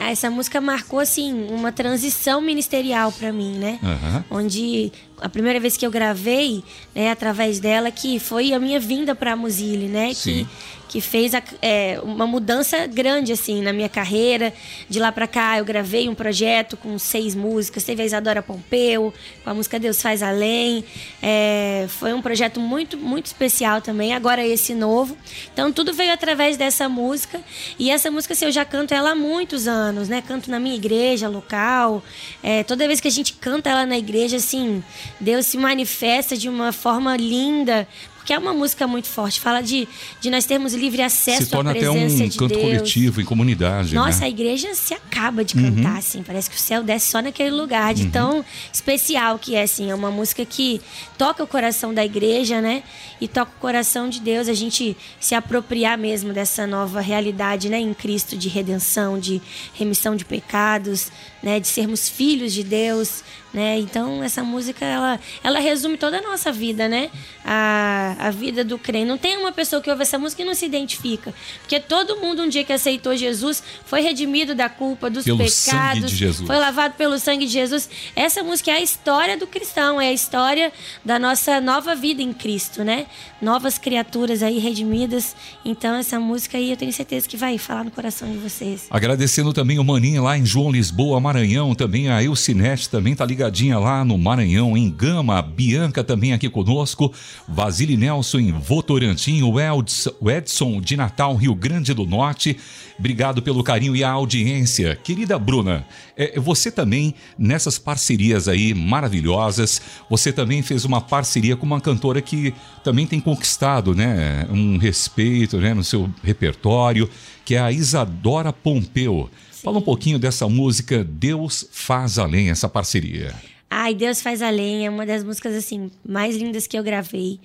Ah, 0.02 0.10
essa 0.10 0.30
música 0.30 0.62
marcou, 0.62 0.98
assim, 0.98 1.46
uma 1.50 1.70
transição 1.70 2.40
ministerial 2.40 3.12
pra 3.12 3.30
mim, 3.30 3.58
né? 3.58 3.78
Aham. 3.82 4.24
Onde 4.30 4.90
a 5.20 5.28
primeira 5.28 5.60
vez 5.60 5.76
que 5.76 5.86
eu 5.86 5.90
gravei, 5.90 6.62
né, 6.94 7.10
através 7.10 7.60
dela, 7.60 7.90
que 7.90 8.18
foi 8.18 8.52
a 8.52 8.58
minha 8.58 8.80
vinda 8.80 9.14
pra 9.14 9.36
Muzile, 9.36 9.86
né? 9.88 10.12
Sim. 10.14 10.44
Que, 10.44 10.70
que 10.90 11.00
fez 11.00 11.34
a- 11.36 11.42
é, 11.62 12.00
uma 12.02 12.26
mudança 12.26 12.84
grande, 12.88 13.30
assim, 13.32 13.62
na 13.62 13.72
minha 13.72 13.88
carreira. 13.88 14.52
De 14.88 14.98
lá 14.98 15.12
pra 15.12 15.28
cá, 15.28 15.56
eu 15.58 15.64
gravei 15.64 16.08
um 16.08 16.16
projeto 16.16 16.76
com 16.76 16.98
seis 16.98 17.32
músicas. 17.36 17.84
Teve 17.84 18.02
a 18.02 18.04
Isadora 18.06 18.42
Pompeu, 18.42 19.14
com 19.44 19.50
a 19.50 19.54
música 19.54 19.78
Deus 19.78 20.02
Faz 20.02 20.20
Além. 20.20 20.84
É, 21.22 21.86
foi 21.90 22.12
um 22.12 22.20
projeto 22.20 22.58
muito, 22.58 22.96
muito 22.96 23.26
especial 23.26 23.80
também. 23.80 24.12
Agora 24.14 24.44
esse 24.44 24.74
novo. 24.74 25.16
Então, 25.52 25.72
tudo 25.72 25.92
veio 25.94 26.12
através 26.12 26.56
dessa 26.56 26.88
música. 26.88 27.40
E 27.78 27.88
essa 27.88 28.10
música, 28.10 28.34
assim, 28.34 28.46
eu 28.46 28.52
já 28.52 28.64
canto 28.64 28.92
ela 28.92 29.12
há 29.12 29.14
muitos 29.14 29.68
anos, 29.68 30.08
né? 30.08 30.20
Canto 30.26 30.50
na 30.50 30.58
minha 30.58 30.74
igreja 30.74 31.28
local. 31.28 32.02
É, 32.42 32.64
toda 32.64 32.84
vez 32.88 33.00
que 33.00 33.06
a 33.06 33.12
gente 33.12 33.34
canta 33.34 33.70
ela 33.70 33.86
na 33.86 33.96
igreja, 33.96 34.38
assim, 34.38 34.82
Deus 35.18 35.46
se 35.46 35.56
manifesta 35.58 36.36
de 36.36 36.48
uma 36.48 36.72
forma 36.72 37.16
linda. 37.16 37.86
Porque 38.16 38.34
é 38.34 38.38
uma 38.38 38.52
música 38.52 38.86
muito 38.86 39.08
forte. 39.08 39.40
Fala 39.40 39.62
de, 39.62 39.88
de 40.20 40.28
nós 40.28 40.44
termos 40.44 40.74
livre 40.74 41.00
acesso 41.00 41.44
Se 41.44 41.50
torna 41.50 41.70
à 41.70 41.72
até 41.72 41.80
presença 41.88 42.22
um 42.22 42.28
de 42.28 42.36
canto 42.36 42.54
Deus. 42.54 42.62
coletivo, 42.62 43.20
em 43.22 43.24
comunidade, 43.24 43.94
Nossa, 43.94 44.18
a 44.18 44.20
né? 44.20 44.28
igreja 44.28 44.74
se 44.74 44.92
acaba 44.92 45.42
de 45.42 45.54
cantar, 45.54 45.96
assim. 45.96 46.22
Parece 46.22 46.50
que 46.50 46.54
o 46.54 46.58
céu 46.58 46.82
desce 46.82 47.10
só 47.10 47.22
naquele 47.22 47.50
lugar, 47.50 47.88
Uhum. 47.88 47.94
de 47.94 48.06
tão 48.08 48.44
especial 48.70 49.38
que 49.38 49.54
é, 49.56 49.62
assim. 49.62 49.90
É 49.90 49.94
uma 49.94 50.10
música 50.10 50.44
que 50.44 50.82
toca 51.16 51.42
o 51.42 51.46
coração 51.46 51.94
da 51.94 52.04
igreja, 52.04 52.60
né? 52.60 52.82
E 53.22 53.26
toca 53.26 53.52
o 53.56 53.60
coração 53.60 54.06
de 54.06 54.20
Deus. 54.20 54.48
A 54.48 54.54
gente 54.54 54.94
se 55.18 55.34
apropriar 55.34 55.96
mesmo 55.96 56.34
dessa 56.34 56.66
nova 56.66 57.00
realidade, 57.00 57.70
né? 57.70 57.80
Em 57.80 57.94
Cristo, 57.94 58.36
de 58.36 58.50
redenção, 58.50 59.18
de 59.18 59.40
remissão 59.72 60.14
de 60.14 60.26
pecados, 60.26 61.10
né? 61.42 61.58
De 61.58 61.66
sermos 61.66 62.06
filhos 62.06 62.52
de 62.52 62.62
Deus, 62.64 63.24
né? 63.52 63.78
Então, 63.78 64.22
essa 64.22 64.42
música, 64.42 64.84
ela, 64.84 65.18
ela 65.42 65.58
resume 65.58 65.96
toda 65.96 66.18
a 66.18 66.22
nossa 66.22 66.52
vida, 66.52 66.88
né? 66.88 67.10
A, 67.44 68.16
a 68.18 68.30
vida 68.30 68.64
do 68.64 68.78
crente. 68.78 69.06
Não 69.06 69.18
tem 69.18 69.36
uma 69.36 69.52
pessoa 69.52 69.82
que 69.82 69.90
ouve 69.90 70.02
essa 70.02 70.18
música 70.18 70.42
e 70.42 70.44
não 70.44 70.54
se 70.54 70.66
identifica. 70.66 71.34
Porque 71.60 71.80
todo 71.80 72.16
mundo, 72.16 72.42
um 72.42 72.48
dia 72.48 72.64
que 72.64 72.72
aceitou 72.72 73.16
Jesus, 73.16 73.62
foi 73.84 74.00
redimido 74.00 74.54
da 74.54 74.68
culpa, 74.68 75.10
dos 75.10 75.24
Pelo 75.24 75.38
pecados. 75.38 76.12
Foi 76.46 76.58
lavado 76.58 76.94
pelo 76.94 77.18
sangue 77.18 77.46
de 77.46 77.52
Jesus. 77.52 77.88
Essa 78.14 78.42
música 78.42 78.70
é 78.70 78.74
a 78.74 78.80
história 78.80 79.36
do 79.36 79.46
cristão, 79.46 80.00
é 80.00 80.08
a 80.08 80.12
história 80.12 80.72
da 81.04 81.18
nossa 81.18 81.60
nova 81.60 81.94
vida 81.94 82.22
em 82.22 82.32
Cristo, 82.32 82.84
né? 82.84 83.06
Novas 83.40 83.78
criaturas 83.78 84.42
aí 84.42 84.58
redimidas. 84.58 85.34
Então, 85.64 85.96
essa 85.96 86.20
música 86.20 86.56
aí 86.56 86.70
eu 86.70 86.76
tenho 86.76 86.92
certeza 86.92 87.28
que 87.28 87.36
vai 87.36 87.58
falar 87.58 87.84
no 87.84 87.90
coração 87.90 88.30
de 88.30 88.38
vocês. 88.38 88.86
Agradecendo 88.90 89.52
também 89.52 89.78
o 89.78 89.84
Maninho 89.84 90.22
lá 90.22 90.36
em 90.36 90.44
João 90.44 90.70
Lisboa, 90.70 91.20
Maranhão, 91.20 91.74
também 91.74 92.10
a 92.10 92.22
Eucinete 92.22 92.88
também 92.88 93.14
tá 93.14 93.24
ligadinha 93.40 93.78
lá 93.78 94.04
no 94.04 94.18
Maranhão, 94.18 94.76
em 94.76 94.90
Gama, 94.90 95.40
Bianca 95.40 96.04
também 96.04 96.34
aqui 96.34 96.50
conosco, 96.50 97.10
Vasile 97.48 97.96
Nelson 97.96 98.38
em 98.38 98.52
Votorantim, 98.52 99.40
o 99.42 100.30
Edson 100.30 100.78
de 100.78 100.94
Natal, 100.94 101.34
Rio 101.36 101.54
Grande 101.54 101.94
do 101.94 102.04
Norte. 102.04 102.58
Obrigado 102.98 103.40
pelo 103.40 103.64
carinho 103.64 103.96
e 103.96 104.04
a 104.04 104.10
audiência. 104.10 104.94
Querida 104.94 105.38
Bruna, 105.38 105.86
é, 106.14 106.38
você 106.38 106.70
também, 106.70 107.14
nessas 107.38 107.78
parcerias 107.78 108.46
aí 108.46 108.74
maravilhosas, 108.74 109.80
você 110.10 110.30
também 110.30 110.60
fez 110.60 110.84
uma 110.84 111.00
parceria 111.00 111.56
com 111.56 111.64
uma 111.64 111.80
cantora 111.80 112.20
que 112.20 112.52
também 112.84 113.06
tem 113.06 113.20
conquistado, 113.20 113.94
né, 113.94 114.46
um 114.50 114.76
respeito, 114.76 115.56
né, 115.56 115.72
no 115.72 115.82
seu 115.82 116.10
repertório, 116.22 117.08
que 117.42 117.54
é 117.54 117.58
a 117.58 117.72
Isadora 117.72 118.52
Pompeu. 118.52 119.30
Fala 119.62 119.78
um 119.78 119.82
pouquinho 119.82 120.18
dessa 120.18 120.48
música 120.48 121.04
Deus 121.04 121.66
Faz 121.70 122.18
Além, 122.18 122.50
essa 122.50 122.68
parceria. 122.68 123.34
Ai, 123.72 123.94
Deus 123.94 124.20
faz 124.20 124.42
além, 124.42 124.84
é 124.84 124.90
uma 124.90 125.06
das 125.06 125.22
músicas 125.22 125.54
assim 125.54 125.92
mais 126.04 126.34
lindas 126.36 126.66
que 126.66 126.76
eu 126.76 126.82
gravei. 126.82 127.38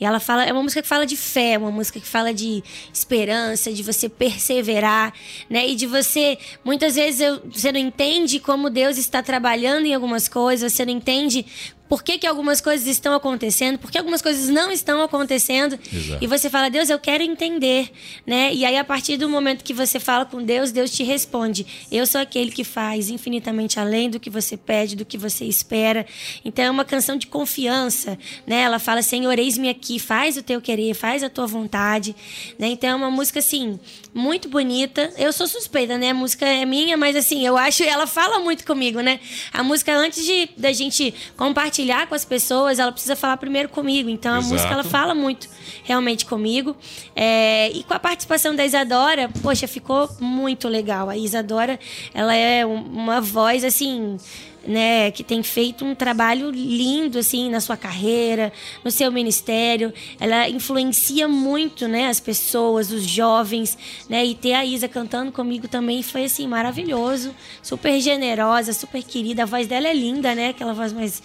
E 0.00 0.04
ela 0.04 0.20
fala, 0.20 0.44
é 0.44 0.52
uma 0.52 0.62
música 0.62 0.80
que 0.80 0.86
fala 0.86 1.04
de 1.04 1.16
fé, 1.16 1.58
uma 1.58 1.72
música 1.72 1.98
que 1.98 2.06
fala 2.06 2.32
de 2.32 2.62
esperança, 2.94 3.72
de 3.72 3.82
você 3.82 4.08
perseverar, 4.08 5.12
né? 5.50 5.68
E 5.68 5.74
de 5.74 5.88
você, 5.88 6.38
muitas 6.64 6.94
vezes 6.94 7.20
eu- 7.20 7.42
você 7.50 7.72
não 7.72 7.80
entende 7.80 8.38
como 8.38 8.70
Deus 8.70 8.96
está 8.96 9.24
trabalhando 9.24 9.86
em 9.86 9.92
algumas 9.92 10.28
coisas, 10.28 10.72
você 10.72 10.84
não 10.86 10.92
entende 10.92 11.44
por 11.92 12.02
que, 12.02 12.16
que 12.16 12.26
algumas 12.26 12.58
coisas 12.58 12.86
estão 12.86 13.12
acontecendo, 13.12 13.78
por 13.78 13.90
que 13.90 13.98
algumas 13.98 14.22
coisas 14.22 14.48
não 14.48 14.72
estão 14.72 15.02
acontecendo. 15.02 15.78
Exato. 15.92 16.24
E 16.24 16.26
você 16.26 16.48
fala, 16.48 16.70
Deus, 16.70 16.88
eu 16.88 16.98
quero 16.98 17.22
entender, 17.22 17.92
né? 18.26 18.50
E 18.50 18.64
aí, 18.64 18.78
a 18.78 18.82
partir 18.82 19.18
do 19.18 19.28
momento 19.28 19.62
que 19.62 19.74
você 19.74 20.00
fala 20.00 20.24
com 20.24 20.42
Deus, 20.42 20.72
Deus 20.72 20.90
te 20.90 21.02
responde. 21.02 21.66
Eu 21.92 22.06
sou 22.06 22.18
aquele 22.18 22.50
que 22.50 22.64
faz 22.64 23.10
infinitamente 23.10 23.78
além 23.78 24.08
do 24.08 24.18
que 24.18 24.30
você 24.30 24.56
pede, 24.56 24.96
do 24.96 25.04
que 25.04 25.18
você 25.18 25.44
espera. 25.44 26.06
Então, 26.42 26.64
é 26.64 26.70
uma 26.70 26.82
canção 26.82 27.14
de 27.14 27.26
confiança, 27.26 28.18
né? 28.46 28.62
Ela 28.62 28.78
fala, 28.78 29.02
Senhor, 29.02 29.38
eis-me 29.38 29.68
aqui, 29.68 29.98
faz 29.98 30.38
o 30.38 30.42
teu 30.42 30.62
querer, 30.62 30.94
faz 30.94 31.22
a 31.22 31.28
tua 31.28 31.46
vontade, 31.46 32.16
né? 32.58 32.68
Então, 32.68 32.88
é 32.88 32.94
uma 32.94 33.10
música, 33.10 33.40
assim, 33.40 33.78
muito 34.14 34.48
bonita. 34.48 35.12
Eu 35.18 35.30
sou 35.30 35.46
suspeita, 35.46 35.98
né? 35.98 36.08
A 36.08 36.14
música 36.14 36.46
é 36.46 36.64
minha, 36.64 36.96
mas, 36.96 37.14
assim, 37.16 37.46
eu 37.46 37.58
acho, 37.58 37.82
ela 37.82 38.06
fala 38.06 38.38
muito 38.38 38.64
comigo, 38.64 39.00
né? 39.00 39.20
A 39.52 39.62
música, 39.62 39.94
antes 39.94 40.24
de 40.24 40.48
da 40.56 40.72
gente 40.72 41.12
compartilhar 41.36 41.81
com 42.08 42.14
as 42.14 42.24
pessoas, 42.24 42.78
ela 42.78 42.92
precisa 42.92 43.16
falar 43.16 43.36
primeiro 43.36 43.68
comigo. 43.68 44.08
Então, 44.08 44.34
a 44.34 44.38
Exato. 44.38 44.52
música, 44.54 44.72
ela 44.72 44.84
fala 44.84 45.14
muito 45.14 45.48
realmente 45.84 46.24
comigo. 46.26 46.76
É, 47.14 47.70
e 47.72 47.82
com 47.84 47.94
a 47.94 47.98
participação 47.98 48.54
da 48.54 48.64
Isadora, 48.64 49.28
poxa, 49.42 49.66
ficou 49.66 50.08
muito 50.20 50.68
legal. 50.68 51.08
A 51.10 51.16
Isadora, 51.16 51.78
ela 52.14 52.34
é 52.34 52.64
um- 52.64 52.82
uma 52.82 53.20
voz 53.20 53.64
assim. 53.64 54.16
né, 54.64 55.10
que 55.10 55.24
tem 55.24 55.42
feito 55.42 55.84
um 55.84 55.92
trabalho 55.92 56.48
lindo 56.52 57.18
assim 57.18 57.50
na 57.50 57.60
sua 57.60 57.76
carreira, 57.76 58.52
no 58.84 58.92
seu 58.92 59.10
ministério. 59.10 59.92
Ela 60.20 60.48
influencia 60.48 61.26
muito, 61.26 61.88
né, 61.88 62.06
as 62.06 62.20
pessoas, 62.20 62.92
os 62.92 63.02
jovens, 63.02 63.76
né? 64.08 64.24
E 64.24 64.36
ter 64.36 64.52
a 64.54 64.64
Isa 64.64 64.86
cantando 64.86 65.32
comigo 65.32 65.66
também 65.66 66.00
foi 66.00 66.26
assim 66.26 66.46
maravilhoso, 66.46 67.34
super 67.60 67.98
generosa, 68.00 68.72
super 68.72 69.02
querida. 69.02 69.42
A 69.42 69.46
voz 69.46 69.66
dela 69.66 69.88
é 69.88 69.92
linda, 69.92 70.32
né? 70.32 70.50
Aquela 70.50 70.72
voz 70.72 70.92
mais 70.92 71.20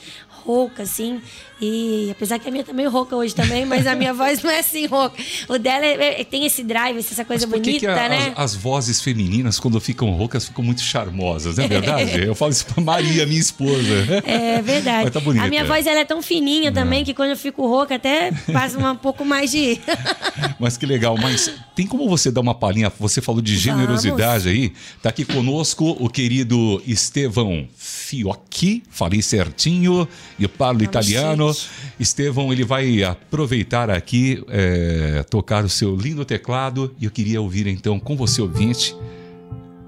rouca 0.48 0.84
assim. 0.84 1.20
E 1.60 2.10
apesar 2.12 2.38
que 2.40 2.48
a 2.48 2.52
minha 2.52 2.64
tá 2.64 2.72
meio 2.72 2.90
rouca 2.90 3.16
hoje 3.16 3.34
também, 3.36 3.66
mas 3.66 3.86
a 3.88 3.96
minha 3.96 4.14
voz 4.16 4.42
não 4.42 4.50
é 4.50 4.60
assim 4.60 4.86
rouca. 4.86 5.18
O 5.50 5.58
dela 5.58 5.86
é, 5.86 6.22
é, 6.22 6.24
tem 6.24 6.46
esse 6.46 6.64
drive, 6.64 6.98
essa 7.00 7.26
coisa 7.26 7.46
por 7.48 7.56
que 7.56 7.72
bonita, 7.72 7.80
que 7.80 8.00
a- 8.00 8.10
né? 8.10 8.34
as, 8.36 8.54
as 8.54 8.56
vozes 8.56 9.02
femininas, 9.02 9.60
quando 9.60 9.80
ficam 9.82 10.12
roucas, 10.12 10.46
ficam 10.46 10.64
muito 10.64 10.82
charmosas, 10.82 11.58
não 11.58 11.66
é 11.66 11.68
verdade? 11.68 12.24
Eu 12.24 12.34
falo 12.36 12.52
isso 12.52 12.66
pra 12.66 12.82
Maria, 12.82 13.26
minha 13.26 13.40
esposa. 13.40 14.22
É 14.26 14.62
verdade. 14.62 15.04
Mas 15.06 15.14
tá 15.14 15.20
bonita. 15.20 15.46
A 15.46 15.50
minha 15.50 15.66
voz 15.66 15.86
ela 15.86 16.00
é 16.00 16.06
tão 16.06 16.22
fininha 16.22 16.72
também 16.72 17.04
que 17.04 17.14
quando 17.14 17.32
eu 17.32 17.38
fico 17.38 17.68
rouca 17.68 17.96
até 17.96 18.32
passa 18.54 18.78
um 18.78 18.96
pouco 18.96 19.26
mais 19.26 19.52
de. 19.52 19.80
Mas 20.60 20.78
que 20.78 20.86
legal. 20.86 21.18
Mas 21.20 21.52
tem 21.76 21.86
como 21.86 22.08
você 22.08 22.32
dar 22.32 22.42
uma 22.42 22.54
palhinha? 22.56 22.92
Você 23.00 23.22
falou 23.22 23.42
de 23.42 23.58
generosidade 23.58 24.48
aí. 24.50 24.74
Tá 25.02 25.10
aqui 25.10 25.26
conosco 25.26 25.96
o 26.00 26.10
querido 26.10 26.82
Estevão 26.86 27.68
Fiocchi. 27.76 28.84
Falei 28.90 29.22
certinho. 29.22 30.08
Eu 30.40 30.50
falo 30.50 30.84
italiano. 30.84 31.52
Estevão, 32.00 32.52
ele 32.52 32.64
vai 32.64 33.04
aproveitar 33.04 33.90
aqui, 33.90 34.44
é, 34.50 35.24
tocar 35.30 35.64
o 35.64 35.70
seu 35.70 35.96
lindo 35.96 36.24
teclado. 36.24 36.94
E 37.00 37.06
eu 37.06 37.12
queria 37.12 37.42
ouvir 37.42 37.68
então 37.68 38.00
com 38.00 38.16
você, 38.16 38.42
ouvinte, 38.42 38.96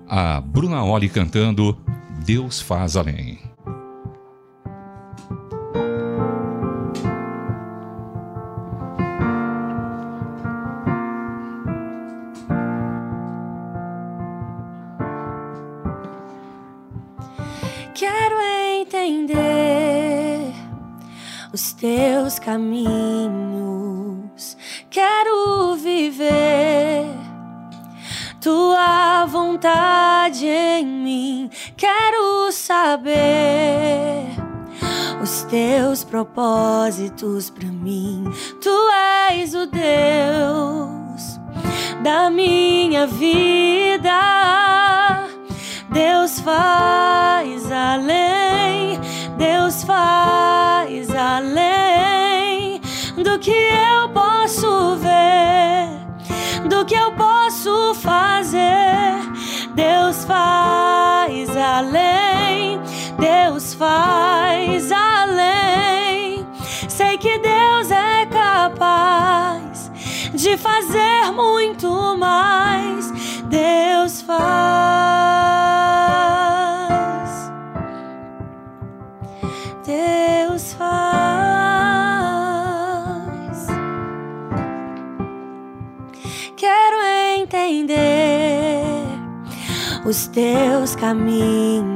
a 0.08 0.41
Bruna 0.41 0.84
Oli 0.84 1.08
cantando 1.08 1.77
Deus 2.25 2.60
faz 2.60 2.96
além. 2.96 3.49
Os 21.51 21.74
teus 21.74 22.39
caminhos. 22.39 22.89
Quero 24.89 25.75
viver 25.75 27.06
tua 28.39 29.25
vontade 29.25 30.46
em 30.46 30.86
mim. 30.86 31.50
Quero 31.75 32.51
saber 32.51 34.27
os 35.22 35.44
teus 35.44 36.03
propósitos 36.03 37.50
para 37.50 37.68
mim. 37.68 38.24
Tu 38.62 38.89
és 39.32 39.53
o 39.53 39.65
Deus 39.65 41.39
da 42.03 42.29
minha 42.29 43.08
vida. 43.08 44.20
Deus 45.91 46.39
faz 46.39 47.72
além, 47.72 48.49
Deus 49.39 49.86
faz 49.86 51.10
além 51.15 52.81
do 53.15 53.39
que 53.39 53.51
eu 53.51 54.10
posso 54.10 54.98
ver, 54.98 56.67
do 56.67 56.84
que 56.84 56.93
eu 56.93 57.13
posso 57.13 57.93
fazer. 57.96 59.15
Deus 59.74 60.25
faz 60.25 61.55
além, 61.55 62.81
Deus 63.17 63.74
faz 63.75 64.91
além. 64.91 66.46
Sei 66.89 67.17
que 67.17 67.39
Deus 67.39 67.89
é 67.91 68.25
capaz 68.25 69.89
de 70.34 70.58
fazer 70.58 71.31
muito 71.31 72.17
mais. 72.17 73.10
Deus 73.46 74.22
faz. 74.22 75.00
Deus 79.89 80.74
faz. 80.74 80.89
Quero 86.55 87.01
entender 87.39 88.84
os 90.06 90.28
teus 90.28 90.95
caminhos. 90.95 91.88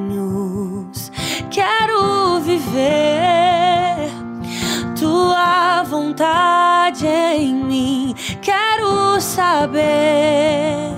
Quero 1.51 2.39
viver 2.39 4.09
tua 4.99 5.83
vontade 5.83 7.05
em 7.05 7.53
mim. 7.53 8.15
Quero 8.41 9.21
saber 9.21 10.95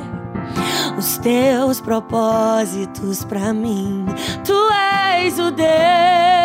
os 0.98 1.18
teus 1.18 1.82
propósitos 1.82 3.26
para 3.26 3.54
mim. 3.54 4.06
Tu 4.46 4.54
és 4.72 5.38
o 5.40 5.52
Deus 5.52 6.45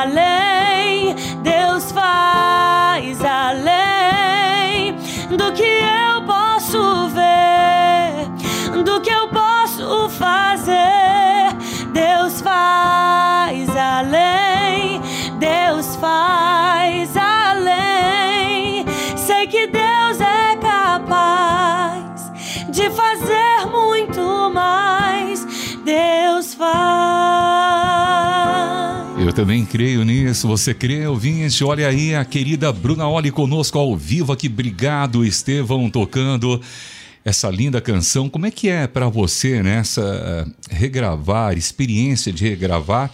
além, 0.00 1.14
Deus 1.42 1.92
faz 1.92 3.22
além 3.22 4.94
do 5.36 5.52
que 5.52 5.62
eu 5.62 6.22
posso 6.22 7.08
ver, 7.08 8.82
do 8.82 9.00
que 9.00 9.10
eu 9.10 9.28
posso 9.28 10.08
fazer. 10.10 11.52
Deus 11.92 12.40
faz 12.40 13.68
além, 13.76 15.02
Deus 15.38 15.96
faz 15.96 16.19
também 29.40 29.64
creio 29.64 30.04
nisso. 30.04 30.46
Você 30.48 30.74
crê, 30.74 31.06
ouvinte? 31.06 31.64
Olha 31.64 31.88
aí 31.88 32.14
a 32.14 32.26
querida 32.26 32.70
Bruna 32.70 33.08
Oli 33.08 33.30
conosco 33.30 33.78
ao 33.78 33.96
vivo 33.96 34.34
aqui. 34.34 34.48
Obrigado, 34.48 35.24
Estevão, 35.24 35.88
tocando 35.88 36.60
essa 37.24 37.48
linda 37.48 37.80
canção. 37.80 38.28
Como 38.28 38.44
é 38.44 38.50
que 38.50 38.68
é 38.68 38.86
para 38.86 39.08
você, 39.08 39.62
né? 39.62 39.78
Essa 39.78 40.02
eh, 40.70 40.74
regravar, 40.76 41.56
experiência 41.56 42.30
de 42.30 42.46
regravar 42.46 43.10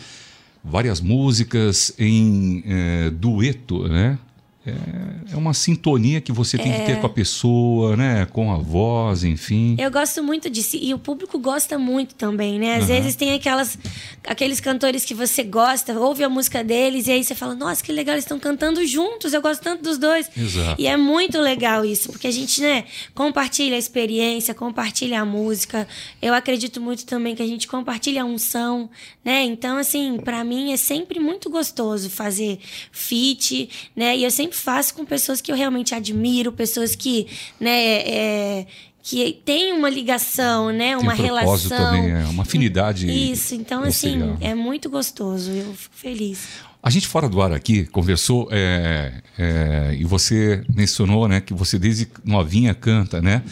várias 0.64 1.00
músicas 1.00 1.94
em 1.96 2.64
eh, 2.66 3.10
dueto, 3.10 3.86
né? 3.86 4.18
É, 4.66 5.35
é 5.35 5.37
uma 5.37 5.55
sintonia 5.55 6.20
que 6.20 6.33
você 6.33 6.59
tem 6.59 6.72
que 6.72 6.87
ter 6.87 7.00
com 7.00 7.07
a 7.07 7.11
pessoa, 7.11 7.96
né? 7.96 8.26
Com 8.26 8.52
a 8.52 8.59
voz, 8.59 9.22
enfim. 9.22 9.76
Eu 9.79 9.90
gosto 9.90 10.22
muito 10.24 10.50
disso. 10.50 10.76
E 10.76 10.92
o 10.92 10.98
público 10.98 11.38
gosta 11.38 11.79
muito 11.79 12.14
também, 12.16 12.59
né? 12.59 12.76
Às 12.76 12.88
vezes 12.88 13.14
tem 13.14 13.33
aquelas, 13.33 13.79
aqueles 14.26 14.59
cantores 14.59 15.05
que 15.05 15.14
você 15.14 15.44
gosta, 15.44 15.98
ouve 15.98 16.24
a 16.24 16.29
música 16.29 16.64
deles 16.64 17.07
e 17.07 17.12
aí 17.12 17.22
você 17.22 17.35
fala, 17.35 17.55
nossa, 17.55 17.83
que 17.83 17.92
legal, 17.92 18.14
eles 18.14 18.24
estão 18.24 18.40
cantando 18.40 18.85
juntos, 18.85 19.33
eu 19.33 19.40
gosto 19.40 19.62
tanto 19.62 19.83
dos 19.83 19.98
dois. 19.98 20.29
Exato. 20.37 20.81
E 20.81 20.87
é 20.87 20.96
muito 20.96 21.40
legal 21.40 21.85
isso, 21.85 22.11
porque 22.11 22.26
a 22.26 22.31
gente, 22.33 22.61
né, 22.61 22.85
compartilha 23.14 23.76
a 23.76 23.79
experiência, 23.79 24.52
compartilha 24.52 25.20
a 25.20 25.24
música. 25.24 25.87
Eu 26.20 26.35
acredito 26.35 26.81
muito 26.81 27.07
também 27.07 27.37
que 27.37 27.42
a 27.42 27.46
gente 27.46 27.68
compartilha 27.68 28.22
a 28.22 28.24
unção, 28.24 28.90
né? 29.24 29.44
Então, 29.44 29.76
assim, 29.76 30.18
pra 30.18 30.42
mim 30.42 30.72
é 30.72 30.76
sempre 30.76 31.20
muito 31.20 31.48
gostoso 31.48 32.11
fazer 32.11 32.59
feat, 32.90 33.68
né? 33.94 34.16
E 34.16 34.24
eu 34.24 34.31
sempre 34.31 34.55
faço 34.56 34.94
com 34.94 35.04
pessoas 35.04 35.40
que 35.40 35.50
eu 35.52 35.56
realmente 35.56 35.94
admiro, 35.94 36.52
pessoas 36.52 36.94
que, 36.94 37.26
né, 37.60 37.98
é, 38.00 38.66
que 39.02 39.40
tem 39.44 39.72
uma 39.72 39.88
ligação, 39.88 40.72
né? 40.72 40.96
Uma 40.96 41.14
Tem 41.14 41.26
propósito 41.26 41.68
relação. 41.68 41.96
também, 41.96 42.10
é 42.10 42.24
uma 42.24 42.42
afinidade. 42.42 43.06
Isso, 43.06 43.54
então, 43.54 43.84
assim, 43.84 44.36
é 44.40 44.52
muito 44.52 44.90
gostoso. 44.90 45.52
Eu 45.52 45.72
fico 45.74 45.94
feliz. 45.94 46.48
A 46.82 46.90
gente 46.90 47.06
fora 47.06 47.28
do 47.28 47.40
ar 47.40 47.52
aqui 47.52 47.84
conversou 47.84 48.48
é, 48.50 49.22
é, 49.38 49.96
e 49.98 50.04
você 50.04 50.64
mencionou 50.74 51.28
né, 51.28 51.40
que 51.40 51.54
você 51.54 51.78
desde 51.78 52.08
novinha 52.24 52.74
canta, 52.74 53.22
né? 53.22 53.42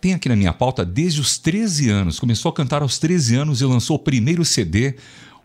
Tem 0.00 0.14
aqui 0.14 0.28
na 0.28 0.36
minha 0.36 0.52
pauta 0.52 0.84
desde 0.84 1.20
os 1.20 1.36
13 1.36 1.90
anos. 1.90 2.20
Começou 2.20 2.48
a 2.48 2.52
cantar 2.52 2.82
aos 2.82 2.98
13 2.98 3.36
anos 3.36 3.60
e 3.60 3.64
lançou 3.64 3.96
o 3.96 3.98
primeiro 3.98 4.44
CD. 4.44 4.94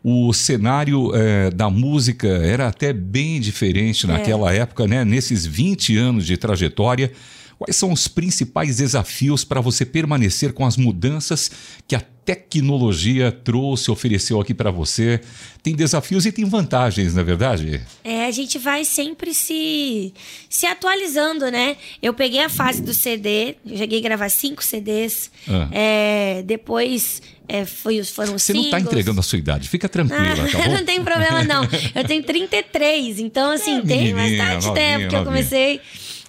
O 0.08 0.32
cenário 0.34 1.16
é, 1.16 1.50
da 1.50 1.68
música 1.68 2.28
era 2.28 2.68
até 2.68 2.94
bem 2.94 3.42
diferente 3.42 4.06
naquela 4.06 4.54
época, 4.54 4.86
né? 4.86 5.04
Nesses 5.04 5.48
20 5.48 5.98
anos 5.98 6.28
de 6.28 6.38
trajetória. 6.38 7.12
Quais 7.58 7.76
são 7.76 7.92
os 7.92 8.08
principais 8.08 8.78
desafios 8.78 9.44
para 9.44 9.60
você 9.60 9.84
permanecer 9.84 10.54
com 10.54 10.64
as 10.64 10.78
mudanças 10.78 11.50
que 11.88 11.96
a 11.96 12.04
tecnologia 12.26 13.32
trouxe, 13.32 13.92
ofereceu 13.92 14.42
aqui 14.42 14.54
para 14.54 14.72
você. 14.72 15.22
Tem 15.62 15.76
desafios 15.76 16.26
e 16.26 16.32
tem 16.32 16.44
vantagens, 16.44 17.14
na 17.14 17.22
é 17.22 17.24
verdade? 17.24 17.82
É, 18.04 18.26
a 18.26 18.32
gente 18.32 18.58
vai 18.58 18.84
sempre 18.84 19.34
se, 19.34 20.12
se 20.50 20.66
atualizando, 20.66 21.50
né? 21.52 21.78
Eu 22.02 22.14
peguei 22.14 22.42
a 22.42 22.50
fase 22.50 22.82
do 22.82 22.94
CD, 22.94 23.56
eu 23.66 23.78
cheguei 23.78 24.00
a 24.00 24.02
gravar 24.02 24.30
cinco 24.30 24.64
CDs. 24.64 25.32
Ah. 25.48 25.70
É, 25.72 26.44
depois 26.46 27.22
é, 27.48 27.64
foi, 27.64 28.04
foram 28.04 28.38
Você 28.38 28.54
não 28.54 28.64
está 28.64 28.80
entregando 28.80 29.20
a 29.20 29.24
sua 29.24 29.38
idade, 29.38 29.70
fica 29.70 29.88
tranquila, 29.88 30.46
ah, 30.46 30.52
tá 30.52 30.68
não 30.74 30.84
tem 30.84 31.04
problema, 31.04 31.44
não. 31.44 31.64
Eu 31.94 32.04
tenho 32.06 32.24
33, 32.24 33.20
então, 33.20 33.52
assim, 33.52 33.78
é, 33.78 33.82
tem 33.82 34.16
bastante 34.16 34.74
tempo 34.74 35.10
que 35.10 35.16
eu 35.16 35.24
comecei. 35.24 35.80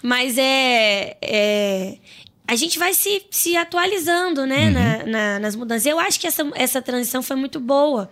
Mas 0.03 0.37
é, 0.39 1.17
é 1.21 1.95
a 2.49 2.55
gente 2.55 2.79
vai 2.79 2.95
se, 2.95 3.25
se 3.31 3.57
atualizando, 3.57 4.47
né, 4.47 4.67
uhum. 4.67 4.73
na, 4.73 5.07
na, 5.07 5.39
nas 5.41 5.57
mudanças. 5.57 5.85
Eu 5.87 5.99
acho 5.99 6.21
que 6.21 6.27
essa, 6.27 6.49
essa 6.55 6.81
transição 6.81 7.23
foi 7.23 7.37
muito 7.37 7.59
boa, 7.59 8.09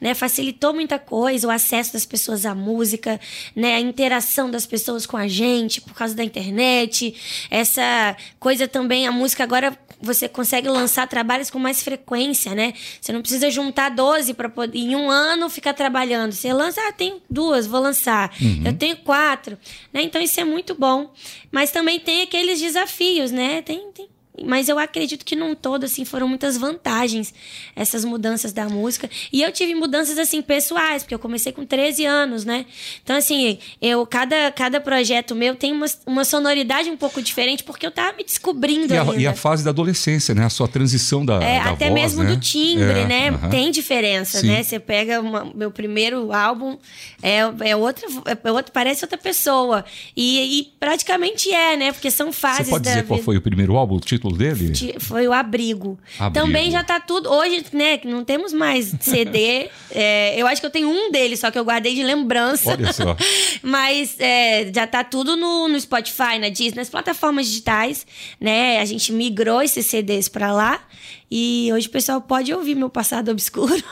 né? 0.00 0.12
Facilitou 0.12 0.74
muita 0.74 0.98
coisa, 0.98 1.46
o 1.46 1.50
acesso 1.50 1.92
das 1.92 2.04
pessoas 2.04 2.44
à 2.44 2.54
música, 2.54 3.20
né? 3.54 3.76
A 3.76 3.80
interação 3.80 4.50
das 4.50 4.66
pessoas 4.66 5.06
com 5.06 5.16
a 5.16 5.28
gente 5.28 5.80
por 5.80 5.94
causa 5.94 6.14
da 6.14 6.24
internet. 6.24 7.46
Essa 7.48 8.16
coisa 8.40 8.66
também, 8.66 9.06
a 9.06 9.12
música 9.12 9.44
agora 9.44 9.76
você 10.00 10.28
consegue 10.28 10.68
lançar 10.68 11.06
trabalhos 11.08 11.50
com 11.50 11.58
mais 11.58 11.82
frequência, 11.82 12.54
né? 12.54 12.74
Você 13.00 13.12
não 13.12 13.20
precisa 13.20 13.50
juntar 13.50 13.90
12 13.90 14.34
para 14.34 14.48
poder 14.48 14.78
em 14.78 14.96
um 14.96 15.10
ano 15.10 15.48
ficar 15.48 15.74
trabalhando. 15.74 16.32
Você 16.32 16.52
lança, 16.52 16.80
ah, 16.88 16.92
tem 16.92 17.22
duas, 17.28 17.66
vou 17.66 17.80
lançar. 17.80 18.32
Uhum. 18.40 18.62
Eu 18.66 18.72
tenho 18.76 18.96
quatro, 18.98 19.58
né? 19.92 20.02
Então 20.02 20.20
isso 20.20 20.40
é 20.40 20.44
muito 20.44 20.74
bom. 20.74 21.12
Mas 21.50 21.70
também 21.70 21.98
tem 21.98 22.22
aqueles 22.22 22.60
desafios, 22.60 23.30
né? 23.30 23.62
Tem, 23.62 23.90
tem 23.92 24.08
mas 24.44 24.68
eu 24.68 24.78
acredito 24.78 25.24
que 25.24 25.34
num 25.34 25.54
todo, 25.54 25.84
assim, 25.84 26.04
foram 26.04 26.28
muitas 26.28 26.56
vantagens 26.56 27.32
essas 27.74 28.04
mudanças 28.04 28.52
da 28.52 28.68
música. 28.68 29.08
E 29.32 29.42
eu 29.42 29.52
tive 29.52 29.74
mudanças, 29.74 30.18
assim, 30.18 30.42
pessoais, 30.42 31.02
porque 31.02 31.14
eu 31.14 31.18
comecei 31.18 31.52
com 31.52 31.64
13 31.64 32.04
anos, 32.04 32.44
né? 32.44 32.66
Então, 33.02 33.16
assim, 33.16 33.58
eu, 33.80 34.06
cada, 34.06 34.50
cada 34.52 34.80
projeto 34.80 35.34
meu 35.34 35.54
tem 35.54 35.72
uma, 35.72 35.86
uma 36.06 36.24
sonoridade 36.24 36.90
um 36.90 36.96
pouco 36.96 37.22
diferente, 37.22 37.64
porque 37.64 37.86
eu 37.86 37.90
tava 37.90 38.16
me 38.16 38.24
descobrindo 38.24 38.92
e 38.92 38.98
a, 38.98 39.04
e 39.16 39.26
a 39.26 39.34
fase 39.34 39.64
da 39.64 39.70
adolescência, 39.70 40.34
né? 40.34 40.44
A 40.44 40.50
sua 40.50 40.68
transição 40.68 41.24
da, 41.24 41.42
é, 41.42 41.62
da 41.62 41.70
Até 41.70 41.88
voz, 41.88 42.00
mesmo 42.00 42.22
né? 42.22 42.34
do 42.34 42.40
timbre, 42.40 43.00
é, 43.00 43.06
né? 43.06 43.30
Uh 43.30 43.34
-huh. 43.34 43.50
Tem 43.50 43.70
diferença, 43.70 44.40
Sim. 44.40 44.48
né? 44.48 44.62
Você 44.62 44.78
pega 44.78 45.20
uma, 45.20 45.44
meu 45.54 45.70
primeiro 45.70 46.32
álbum, 46.32 46.76
é, 47.22 47.38
é, 47.60 47.76
outra, 47.76 48.06
é 48.26 48.50
outra, 48.50 48.72
parece 48.72 49.04
outra 49.04 49.18
pessoa. 49.18 49.84
E, 50.16 50.60
e 50.60 50.64
praticamente 50.78 51.50
é, 51.52 51.76
né? 51.76 51.92
Porque 51.92 52.10
são 52.10 52.32
fases 52.32 52.66
Você 52.66 52.70
pode 52.70 52.84
dizer 52.84 52.96
vida. 52.96 53.08
qual 53.08 53.20
foi 53.20 53.36
o 53.36 53.40
primeiro 53.40 53.76
álbum, 53.76 53.96
o 53.96 54.00
título 54.00 54.25
dele? 54.32 54.94
Foi 54.98 55.26
o 55.26 55.32
Abrigo. 55.32 55.98
Abrigo. 56.18 56.46
Também 56.46 56.70
já 56.70 56.82
tá 56.82 57.00
tudo. 57.00 57.30
Hoje, 57.30 57.64
né, 57.72 58.00
não 58.04 58.24
temos 58.24 58.52
mais 58.52 58.94
CD. 59.00 59.68
é, 59.90 60.40
eu 60.40 60.46
acho 60.46 60.60
que 60.60 60.66
eu 60.66 60.70
tenho 60.70 60.88
um 60.88 61.10
deles, 61.10 61.40
só 61.40 61.50
que 61.50 61.58
eu 61.58 61.64
guardei 61.64 61.94
de 61.94 62.02
lembrança. 62.02 62.70
Olha 62.70 62.92
só. 62.92 63.16
Mas 63.62 64.16
é, 64.18 64.70
já 64.74 64.86
tá 64.86 65.04
tudo 65.04 65.36
no, 65.36 65.68
no 65.68 65.80
Spotify, 65.80 66.38
na 66.40 66.48
Disney, 66.48 66.76
nas 66.76 66.90
plataformas 66.90 67.46
digitais, 67.46 68.06
né? 68.40 68.80
A 68.80 68.84
gente 68.84 69.12
migrou 69.12 69.62
esses 69.62 69.86
CDs 69.86 70.28
para 70.28 70.52
lá. 70.52 70.80
E 71.28 71.70
hoje 71.72 71.88
o 71.88 71.90
pessoal 71.90 72.20
pode 72.20 72.54
ouvir 72.54 72.76
meu 72.76 72.88
passado 72.88 73.32
obscuro. 73.32 73.74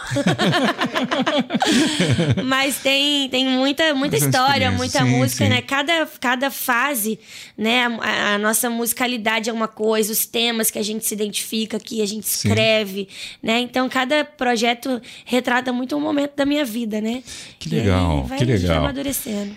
Mas 2.47 2.77
tem, 2.77 3.29
tem 3.29 3.49
muita, 3.49 3.92
muita 3.92 4.16
história, 4.16 4.70
muita 4.70 5.01
sim, 5.01 5.11
música, 5.11 5.44
sim. 5.44 5.51
né? 5.51 5.61
Cada, 5.61 6.07
cada 6.20 6.49
fase, 6.49 7.18
né? 7.59 7.87
A, 8.01 8.35
a, 8.35 8.38
nossa 8.38 8.70
musicalidade 8.70 9.51
é 9.51 9.53
uma 9.53 9.66
coisa, 9.66 10.12
os 10.25 10.27
temas 10.27 10.71
que 10.71 10.79
a 10.79 10.83
gente 10.83 11.05
se 11.05 11.15
identifica, 11.15 11.79
que 11.79 12.03
a 12.03 12.07
gente 12.07 12.25
escreve, 12.25 13.09
sim. 13.11 13.39
né? 13.43 13.61
Então 13.61 13.89
cada 13.89 14.25
projeto 14.25 15.01
retrata 15.25 15.73
muito 15.73 15.97
um 15.97 16.01
momento 16.01 16.35
da 16.35 16.47
minha 16.47 16.65
vida, 16.65 17.01
né? 17.01 17.23
Que 17.59 17.69
legal, 17.69 18.27
que 18.37 18.45
legal. 18.45 18.79
amadurecendo. 18.79 19.55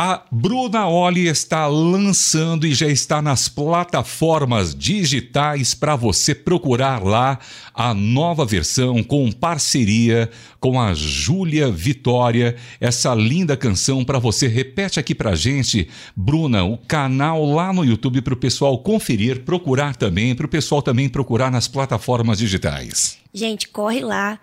A 0.00 0.22
Bruna 0.30 0.86
Oli 0.86 1.26
está 1.26 1.66
lançando 1.66 2.64
e 2.64 2.72
já 2.72 2.86
está 2.86 3.20
nas 3.20 3.48
plataformas 3.48 4.72
digitais 4.72 5.74
para 5.74 5.96
você 5.96 6.36
procurar 6.36 7.02
lá 7.02 7.40
a 7.74 7.92
nova 7.92 8.46
versão 8.46 9.02
com 9.02 9.32
parceria 9.32 10.30
com 10.60 10.80
a 10.80 10.94
Júlia 10.94 11.68
Vitória. 11.68 12.54
Essa 12.80 13.12
linda 13.12 13.56
canção 13.56 14.04
para 14.04 14.20
você. 14.20 14.46
Repete 14.46 15.00
aqui 15.00 15.16
para 15.16 15.34
gente, 15.34 15.88
Bruna, 16.14 16.62
o 16.62 16.78
canal 16.78 17.44
lá 17.44 17.72
no 17.72 17.84
YouTube 17.84 18.22
para 18.22 18.34
o 18.34 18.36
pessoal 18.36 18.78
conferir, 18.78 19.40
procurar 19.40 19.96
também, 19.96 20.32
para 20.32 20.46
o 20.46 20.48
pessoal 20.48 20.80
também 20.80 21.08
procurar 21.08 21.50
nas 21.50 21.66
plataformas 21.66 22.38
digitais. 22.38 23.18
Gente, 23.34 23.66
corre 23.66 24.00
lá. 24.00 24.38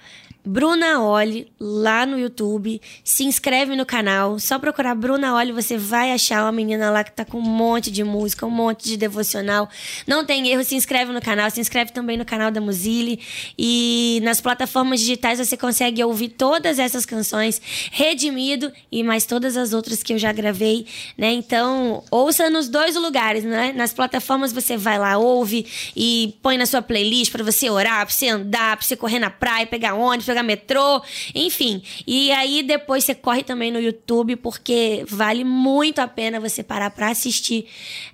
Bruna 0.45 1.01
Oli 1.01 1.51
lá 1.60 2.05
no 2.05 2.19
YouTube. 2.19 2.81
Se 3.03 3.23
inscreve 3.23 3.75
no 3.75 3.86
canal. 3.86 4.39
Só 4.39 4.60
procurar 4.60 4.95
Bruna 4.95 5.36
Oli, 5.36 5.51
você 5.51 5.77
vai 5.77 6.12
achar 6.12 6.43
uma 6.43 6.51
menina 6.51 6.91
lá 6.91 7.03
que 7.03 7.12
tá 7.12 7.25
com 7.25 7.39
um 7.39 7.41
monte 7.41 7.89
de 7.89 8.03
música, 8.03 8.45
um 8.45 8.51
monte 8.51 8.86
de 8.86 8.97
devocional. 8.97 9.69
Não 10.05 10.25
tem 10.25 10.47
erro, 10.49 10.63
se 10.63 10.75
inscreve 10.75 11.12
no 11.12 11.21
canal. 11.21 11.49
Se 11.49 11.60
inscreve 11.60 11.91
também 11.91 12.17
no 12.17 12.25
canal 12.25 12.51
da 12.51 12.62
Muzile. 12.62 13.19
E 13.58 14.19
nas 14.23 14.39
plataformas 14.39 14.99
digitais 14.99 15.39
você 15.39 15.58
consegue 15.58 16.03
ouvir 16.03 16.29
todas 16.29 16.79
essas 16.79 17.05
canções, 17.05 17.62
Redimido 17.91 18.71
e 18.91 19.03
mais 19.03 19.25
todas 19.25 19.58
as 19.58 19.73
outras 19.73 20.03
que 20.03 20.13
eu 20.13 20.17
já 20.17 20.31
gravei, 20.31 20.86
né? 21.17 21.31
Então, 21.31 22.03
ouça 22.12 22.49
nos 22.49 22.67
dois 22.67 22.95
lugares, 22.95 23.43
né? 23.43 23.73
Nas 23.73 23.93
plataformas 23.93 24.51
você 24.51 24.77
vai 24.77 24.97
lá, 24.99 25.17
ouve 25.17 25.65
e 25.95 26.36
põe 26.41 26.58
na 26.58 26.65
sua 26.65 26.81
playlist 26.81 27.31
para 27.31 27.43
você 27.43 27.69
orar, 27.69 28.05
para 28.05 28.13
você 28.13 28.27
andar, 28.27 28.77
para 28.77 28.86
você 28.86 28.95
correr 28.95 29.19
na 29.19 29.29
praia, 29.29 29.65
pegar 29.65 29.93
ônibus, 29.93 30.25
pegar 30.35 30.43
metrô, 30.43 31.01
enfim. 31.33 31.81
E 32.05 32.31
aí 32.31 32.61
depois 32.61 33.03
você 33.03 33.15
corre 33.15 33.43
também 33.43 33.71
no 33.71 33.79
YouTube, 33.79 34.35
porque 34.35 35.05
vale 35.07 35.43
muito 35.43 35.99
a 35.99 36.07
pena 36.07 36.39
você 36.39 36.61
parar 36.61 36.89
para 36.89 37.09
assistir 37.09 37.65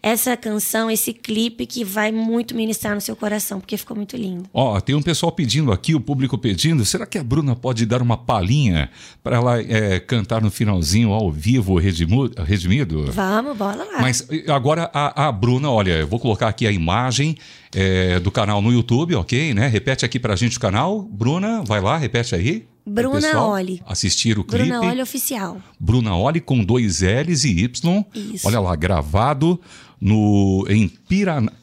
essa 0.03 0.37
canção, 0.37 0.91
esse 0.91 1.13
clipe 1.13 1.65
que 1.65 1.83
vai 1.83 2.11
muito 2.11 2.55
ministrar 2.55 2.93
no 2.93 3.01
seu 3.01 3.15
coração, 3.15 3.59
porque 3.59 3.75
ficou 3.77 3.95
muito 3.97 4.15
lindo. 4.15 4.47
Ó, 4.53 4.77
oh, 4.77 4.81
tem 4.81 4.93
um 4.93 5.01
pessoal 5.01 5.31
pedindo 5.31 5.71
aqui, 5.71 5.95
o 5.95 5.99
público 5.99 6.37
pedindo, 6.37 6.85
será 6.85 7.05
que 7.05 7.17
a 7.17 7.23
Bruna 7.23 7.55
pode 7.55 7.85
dar 7.85 8.01
uma 8.01 8.17
palhinha 8.17 8.89
para 9.23 9.37
ela 9.37 9.59
é, 9.59 9.99
cantar 9.99 10.41
no 10.41 10.51
finalzinho 10.51 11.11
ao 11.11 11.31
vivo 11.31 11.77
Redimido? 11.77 13.11
Vamos, 13.11 13.57
bora 13.57 13.83
lá. 13.83 14.01
Mas 14.01 14.27
agora 14.47 14.89
a, 14.93 15.27
a 15.27 15.31
Bruna, 15.31 15.71
olha, 15.71 15.93
eu 15.93 16.07
vou 16.07 16.19
colocar 16.19 16.47
aqui 16.47 16.67
a 16.67 16.71
imagem 16.71 17.37
é, 17.73 18.19
do 18.19 18.31
canal 18.31 18.61
no 18.61 18.71
YouTube, 18.71 19.15
ok, 19.15 19.53
né? 19.53 19.67
Repete 19.67 20.05
aqui 20.05 20.19
pra 20.19 20.35
gente 20.35 20.57
o 20.57 20.59
canal. 20.59 21.03
Bruna, 21.03 21.63
vai 21.63 21.81
lá, 21.81 21.97
repete 21.97 22.35
aí. 22.35 22.67
Bruna 22.85 23.43
Oli. 23.43 23.81
Assistir 23.85 24.39
o 24.39 24.43
clipe. 24.43 24.65
Bruna 24.65 24.81
Oli 24.89 25.01
Oficial. 25.01 25.61
Bruna 25.79 26.15
Oli 26.15 26.41
com 26.41 26.63
dois 26.63 27.01
L's 27.01 27.45
e 27.45 27.63
Y. 27.63 28.05
Isso. 28.13 28.47
Olha 28.47 28.59
lá, 28.59 28.75
gravado 28.75 29.59
no, 29.99 30.65
em 30.67 30.87
Pirana... 30.87 31.53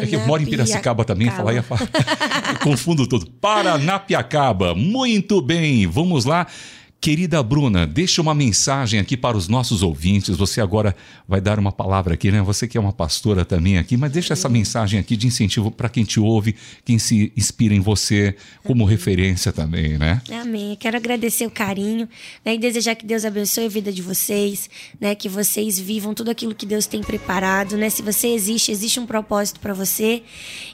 É 0.00 0.06
que 0.06 0.14
eu 0.14 0.24
moro 0.26 0.42
em 0.42 0.46
Piracicaba 0.46 1.04
também, 1.04 1.28
falar 1.30 1.54
ia 1.54 1.62
falar. 1.62 1.88
Confundo 2.62 3.06
tudo. 3.06 3.26
Paranapiacaba. 3.40 4.74
Muito 4.74 5.42
bem, 5.42 5.86
vamos 5.88 6.24
lá. 6.24 6.46
Querida 7.04 7.42
Bruna, 7.42 7.86
deixa 7.86 8.22
uma 8.22 8.34
mensagem 8.34 8.98
aqui 8.98 9.14
para 9.14 9.36
os 9.36 9.46
nossos 9.46 9.82
ouvintes. 9.82 10.38
Você 10.38 10.58
agora 10.58 10.96
vai 11.28 11.38
dar 11.38 11.58
uma 11.58 11.70
palavra 11.70 12.14
aqui, 12.14 12.32
né? 12.32 12.40
Você 12.40 12.66
que 12.66 12.78
é 12.78 12.80
uma 12.80 12.94
pastora 12.94 13.44
também 13.44 13.76
aqui, 13.76 13.94
mas 13.94 14.10
deixa 14.10 14.32
essa 14.32 14.48
mensagem 14.48 14.98
aqui 14.98 15.14
de 15.14 15.26
incentivo 15.26 15.70
para 15.70 15.90
quem 15.90 16.02
te 16.02 16.18
ouve, 16.18 16.56
quem 16.82 16.98
se 16.98 17.30
inspira 17.36 17.74
em 17.74 17.80
você 17.80 18.34
como 18.62 18.84
Amém. 18.84 18.96
referência 18.96 19.52
também, 19.52 19.98
né? 19.98 20.22
Amém. 20.32 20.78
quero 20.80 20.96
agradecer 20.96 21.44
o 21.44 21.50
carinho 21.50 22.08
né? 22.42 22.54
e 22.54 22.58
desejar 22.58 22.94
que 22.94 23.04
Deus 23.04 23.26
abençoe 23.26 23.66
a 23.66 23.68
vida 23.68 23.92
de 23.92 24.00
vocês, 24.00 24.70
né? 24.98 25.14
Que 25.14 25.28
vocês 25.28 25.78
vivam 25.78 26.14
tudo 26.14 26.30
aquilo 26.30 26.54
que 26.54 26.64
Deus 26.64 26.86
tem 26.86 27.02
preparado, 27.02 27.76
né? 27.76 27.90
Se 27.90 28.00
você 28.00 28.28
existe, 28.28 28.72
existe 28.72 28.98
um 28.98 29.04
propósito 29.04 29.60
para 29.60 29.74
você 29.74 30.22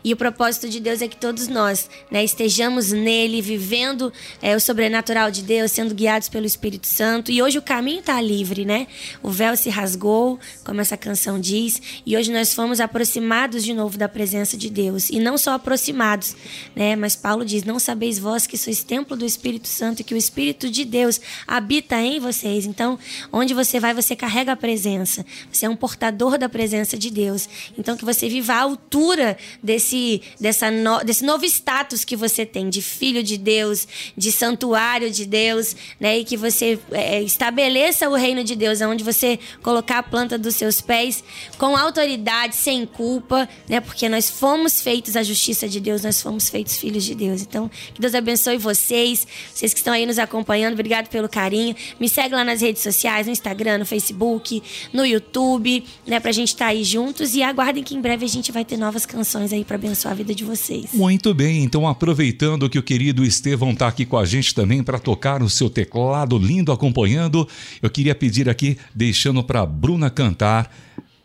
e 0.04 0.12
o 0.12 0.16
propósito 0.16 0.68
de 0.68 0.78
Deus 0.78 1.02
é 1.02 1.08
que 1.08 1.16
todos 1.16 1.48
nós, 1.48 1.90
né? 2.08 2.22
Estejamos 2.22 2.92
nele, 2.92 3.42
vivendo 3.42 4.12
é, 4.40 4.54
o 4.54 4.60
sobrenatural 4.60 5.28
de 5.32 5.42
Deus, 5.42 5.72
sendo 5.72 5.92
guiados 5.92 6.19
guiados 6.20 6.28
pelo 6.28 6.46
Espírito 6.46 6.86
Santo. 6.86 7.32
E 7.32 7.42
hoje 7.42 7.58
o 7.58 7.62
caminho 7.62 8.00
está 8.00 8.20
livre, 8.20 8.64
né? 8.64 8.86
O 9.22 9.30
véu 9.30 9.56
se 9.56 9.70
rasgou, 9.70 10.38
como 10.64 10.80
essa 10.80 10.96
canção 10.96 11.40
diz, 11.40 11.80
e 12.04 12.16
hoje 12.16 12.30
nós 12.30 12.52
fomos 12.52 12.80
aproximados 12.80 13.64
de 13.64 13.72
novo 13.72 13.96
da 13.96 14.08
presença 14.08 14.56
de 14.56 14.68
Deus. 14.68 15.08
E 15.08 15.18
não 15.18 15.38
só 15.38 15.54
aproximados, 15.54 16.36
né? 16.76 16.94
Mas 16.94 17.16
Paulo 17.16 17.44
diz: 17.44 17.64
Não 17.64 17.78
sabeis 17.78 18.18
vós 18.18 18.46
que 18.46 18.58
sois 18.58 18.82
templo 18.82 19.16
do 19.16 19.24
Espírito 19.24 19.68
Santo 19.68 20.00
e 20.00 20.04
que 20.04 20.14
o 20.14 20.16
Espírito 20.16 20.70
de 20.70 20.84
Deus 20.84 21.20
habita 21.46 21.96
em 21.96 22.20
vocês. 22.20 22.66
Então, 22.66 22.98
onde 23.32 23.54
você 23.54 23.80
vai, 23.80 23.94
você 23.94 24.14
carrega 24.14 24.52
a 24.52 24.56
presença. 24.56 25.24
Você 25.50 25.66
é 25.66 25.68
um 25.68 25.76
portador 25.76 26.36
da 26.36 26.48
presença 26.48 26.98
de 26.98 27.10
Deus. 27.10 27.48
Então, 27.78 27.96
que 27.96 28.04
você 28.04 28.28
viva 28.28 28.52
à 28.54 28.60
altura 28.60 29.38
desse, 29.62 30.22
dessa 30.38 30.70
no, 30.70 31.02
desse 31.02 31.24
novo 31.24 31.44
status 31.44 32.04
que 32.04 32.16
você 32.16 32.44
tem 32.44 32.68
de 32.68 32.82
filho 32.82 33.22
de 33.22 33.38
Deus, 33.38 33.86
de 34.16 34.30
santuário 34.30 35.10
de 35.10 35.24
Deus, 35.30 35.74
né? 36.00 36.18
E 36.18 36.24
que 36.24 36.36
você 36.36 36.78
é, 36.90 37.22
estabeleça 37.22 38.08
o 38.08 38.14
reino 38.14 38.42
de 38.42 38.56
Deus, 38.56 38.80
onde 38.80 39.04
você 39.04 39.38
colocar 39.62 39.98
a 39.98 40.02
planta 40.02 40.38
dos 40.38 40.56
seus 40.56 40.80
pés 40.80 41.22
com 41.58 41.76
autoridade, 41.76 42.56
sem 42.56 42.86
culpa, 42.86 43.46
né? 43.68 43.80
Porque 43.80 44.08
nós 44.08 44.30
fomos 44.30 44.80
feitos 44.80 45.14
a 45.14 45.22
justiça 45.22 45.68
de 45.68 45.78
Deus, 45.78 46.02
nós 46.02 46.22
fomos 46.22 46.48
feitos 46.48 46.78
filhos 46.78 47.04
de 47.04 47.14
Deus. 47.14 47.42
Então, 47.42 47.70
que 47.92 48.00
Deus 48.00 48.14
abençoe 48.14 48.56
vocês, 48.56 49.26
vocês 49.52 49.74
que 49.74 49.80
estão 49.80 49.92
aí 49.92 50.06
nos 50.06 50.18
acompanhando, 50.18 50.72
obrigado 50.72 51.08
pelo 51.08 51.28
carinho. 51.28 51.76
Me 51.98 52.08
segue 52.08 52.34
lá 52.34 52.44
nas 52.44 52.62
redes 52.62 52.82
sociais, 52.82 53.26
no 53.26 53.32
Instagram, 53.32 53.78
no 53.78 53.86
Facebook, 53.86 54.62
no 54.92 55.04
YouTube, 55.04 55.84
né? 56.06 56.18
Pra 56.18 56.32
gente 56.32 56.48
estar 56.48 56.66
tá 56.66 56.70
aí 56.70 56.82
juntos 56.82 57.34
e 57.34 57.42
aguardem 57.42 57.84
que 57.84 57.94
em 57.94 58.00
breve 58.00 58.24
a 58.24 58.28
gente 58.28 58.50
vai 58.50 58.64
ter 58.64 58.78
novas 58.78 59.04
canções 59.04 59.52
aí 59.52 59.64
para 59.64 59.76
abençoar 59.76 60.12
a 60.12 60.16
vida 60.16 60.34
de 60.34 60.44
vocês. 60.44 60.86
Muito 60.94 61.34
bem, 61.34 61.62
então 61.62 61.86
aproveitando 61.86 62.70
que 62.70 62.78
o 62.78 62.82
querido 62.82 63.22
Estevão 63.24 63.74
tá 63.74 63.86
aqui 63.86 64.06
com 64.06 64.16
a 64.16 64.24
gente 64.24 64.54
também 64.54 64.82
para 64.82 64.98
tocar 64.98 65.42
o 65.42 65.50
seu 65.50 65.68
teclado 65.90 66.38
lindo 66.38 66.70
acompanhando, 66.70 67.46
eu 67.82 67.90
queria 67.90 68.14
pedir 68.14 68.48
aqui, 68.48 68.78
deixando 68.94 69.42
para 69.42 69.66
Bruna 69.66 70.08
cantar 70.08 70.72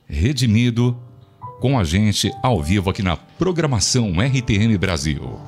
Redimido 0.08 0.98
com 1.60 1.78
a 1.80 1.84
gente 1.84 2.32
ao 2.44 2.62
vivo 2.62 2.90
aqui 2.90 3.02
na 3.02 3.16
programação 3.16 4.14
RTM 4.20 4.78
Brasil. 4.78 5.40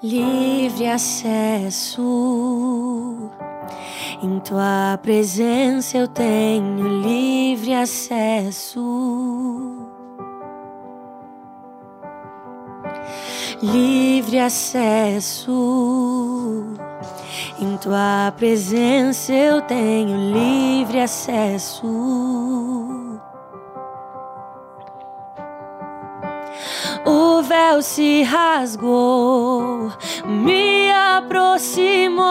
livre 0.00 0.86
acesso. 0.86 2.00
Em 4.22 4.38
tua 4.40 4.98
presença 5.02 5.98
eu 5.98 6.08
tenho 6.08 7.02
livre 7.02 7.74
acesso. 7.74 8.97
Livre 13.72 14.38
acesso. 14.38 15.54
Em 17.60 17.76
tua 17.76 18.32
presença 18.36 19.32
eu 19.32 19.60
tenho 19.62 20.16
livre 20.32 21.00
acesso. 21.00 21.86
o 27.08 27.42
véu 27.42 27.80
se 27.80 28.22
rasgou, 28.22 29.90
me 30.26 30.90
aproximou 30.92 32.26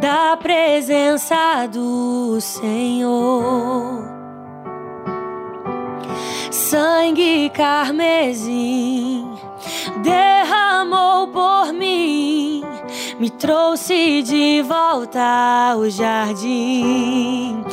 da 0.00 0.36
presença 0.36 1.66
do 1.66 2.40
Senhor. 2.40 4.04
Sangue 6.50 7.50
carmesim 7.50 9.05
me 13.18 13.30
trouxe 13.30 14.22
de 14.22 14.62
volta 14.62 15.72
ao 15.72 15.88
jardim. 15.88 17.64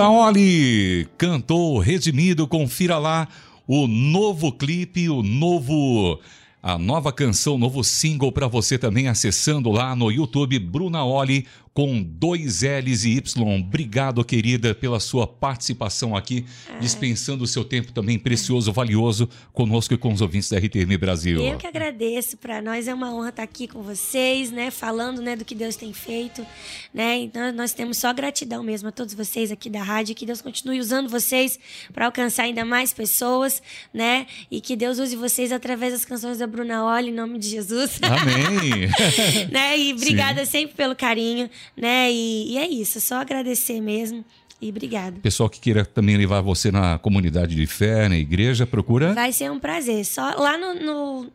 Bruna 0.00 0.12
Oli 0.12 1.06
cantou 1.18 1.78
Redimido, 1.78 2.46
confira 2.46 2.96
lá 2.96 3.28
o 3.68 3.86
novo 3.86 4.50
clipe, 4.50 5.10
o 5.10 5.22
novo 5.22 6.18
a 6.62 6.78
nova 6.78 7.12
canção, 7.12 7.58
novo 7.58 7.84
single 7.84 8.32
para 8.32 8.46
você 8.46 8.78
também 8.78 9.08
acessando 9.08 9.70
lá 9.70 9.94
no 9.94 10.10
YouTube 10.10 10.58
Bruna 10.58 11.04
Oli 11.04 11.46
com 11.72 12.02
dois 12.02 12.62
L's 12.62 13.04
e 13.04 13.16
Y. 13.16 13.60
Obrigado, 13.60 14.24
querida, 14.24 14.74
pela 14.74 14.98
sua 14.98 15.26
participação 15.26 16.16
aqui, 16.16 16.44
dispensando 16.80 17.44
o 17.44 17.46
seu 17.46 17.64
tempo 17.64 17.92
também 17.92 18.18
precioso, 18.18 18.72
valioso, 18.72 19.28
conosco 19.52 19.94
e 19.94 19.96
com 19.96 20.12
os 20.12 20.20
ouvintes 20.20 20.50
da 20.50 20.58
RTM 20.58 20.96
Brasil. 20.98 21.40
Eu 21.40 21.56
que 21.56 21.66
agradeço, 21.66 22.36
para 22.36 22.60
nós 22.60 22.88
é 22.88 22.94
uma 22.94 23.14
honra 23.14 23.28
estar 23.28 23.42
aqui 23.42 23.68
com 23.68 23.82
vocês, 23.82 24.50
né, 24.50 24.70
falando, 24.70 25.22
né, 25.22 25.36
do 25.36 25.44
que 25.44 25.54
Deus 25.54 25.76
tem 25.76 25.92
feito, 25.92 26.44
né, 26.92 27.18
então 27.18 27.52
nós 27.52 27.72
temos 27.72 27.98
só 27.98 28.12
gratidão 28.12 28.62
mesmo 28.62 28.88
a 28.88 28.92
todos 28.92 29.14
vocês 29.14 29.52
aqui 29.52 29.70
da 29.70 29.82
rádio, 29.82 30.14
que 30.14 30.26
Deus 30.26 30.42
continue 30.42 30.80
usando 30.80 31.08
vocês 31.08 31.58
para 31.92 32.06
alcançar 32.06 32.44
ainda 32.44 32.64
mais 32.64 32.92
pessoas, 32.92 33.62
né, 33.94 34.26
e 34.50 34.60
que 34.60 34.74
Deus 34.74 34.98
use 34.98 35.14
vocês 35.14 35.52
através 35.52 35.92
das 35.92 36.04
canções 36.04 36.38
da 36.38 36.46
Bruna 36.46 36.84
Oli, 36.84 37.10
em 37.10 37.14
nome 37.14 37.38
de 37.38 37.48
Jesus. 37.48 38.00
Amém. 38.02 38.88
né, 39.50 39.78
e 39.78 39.92
obrigada 39.94 40.44
Sim. 40.44 40.50
sempre 40.50 40.76
pelo 40.76 40.96
carinho, 40.96 41.48
né? 41.76 42.10
E, 42.10 42.52
e 42.52 42.58
é 42.58 42.68
isso, 42.68 43.00
só 43.00 43.16
agradecer 43.16 43.80
mesmo. 43.80 44.24
E 44.60 44.68
obrigado. 44.68 45.20
Pessoal 45.20 45.48
que 45.48 45.58
queira 45.58 45.86
também 45.86 46.16
levar 46.18 46.42
você 46.42 46.70
na 46.70 46.98
comunidade 46.98 47.54
de 47.54 47.66
fé, 47.66 48.08
na 48.08 48.16
igreja, 48.16 48.66
procura. 48.66 49.14
Vai 49.14 49.32
ser 49.32 49.50
um 49.50 49.58
prazer. 49.58 50.04
Só 50.04 50.34
lá 50.38 50.58
no, 50.58 50.74
no, 50.74 51.26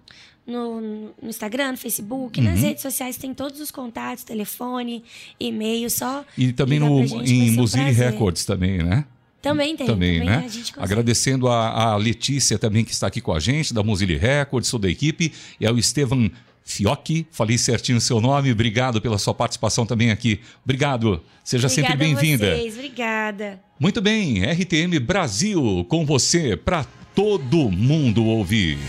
no, 0.46 0.82
no 1.22 1.30
Instagram, 1.30 1.72
no 1.72 1.78
Facebook, 1.78 2.40
uhum. 2.40 2.46
nas 2.46 2.62
redes 2.62 2.84
sociais 2.84 3.18
tem 3.18 3.34
todos 3.34 3.60
os 3.60 3.72
contatos, 3.72 4.24
telefone, 4.24 5.04
e-mail, 5.40 5.90
só. 5.90 6.24
E 6.38 6.54
também 6.54 6.80
no, 6.80 7.02
em 7.24 7.52
Muzili 7.52 7.90
um 7.90 7.96
Records 7.96 8.46
também, 8.46 8.78
né? 8.78 9.06
Também 9.42 9.76
tem. 9.76 9.86
Também, 9.86 10.20
também 10.20 10.42
né? 10.42 10.50
Agradecendo 10.78 11.48
a, 11.48 11.94
a, 11.94 11.98
Letícia 11.98 12.58
também 12.58 12.84
que 12.84 12.92
está 12.92 13.08
aqui 13.08 13.22
com 13.22 13.32
a 13.32 13.40
gente, 13.40 13.74
da 13.74 13.84
Mozilla 13.84 14.18
Records, 14.18 14.68
sou 14.68 14.80
da 14.80 14.90
equipe, 14.90 15.32
e 15.60 15.66
ao 15.66 15.78
Estevam 15.78 16.32
Fiocchi, 16.68 17.28
falei 17.32 17.60
certinho 17.60 18.00
o 18.00 18.02
seu 18.02 18.20
nome. 18.20 18.52
Obrigado 18.52 19.00
pela 19.00 19.20
sua 19.20 19.36
participação 19.36 19.86
também 19.86 20.10
aqui. 20.10 20.42
Obrigado. 20.64 21.22
Seja 21.44 21.68
Obrigada 21.68 21.92
sempre 21.94 22.06
bem-vinda. 22.06 22.58
Obrigada. 22.58 23.62
Muito 23.80 24.02
bem, 24.02 24.44
RTM 24.44 25.00
Brasil 25.00 25.86
com 25.88 26.04
você 26.04 26.58
para 26.58 26.84
todo 27.14 27.70
mundo 27.70 28.26
ouvir. 28.26 28.80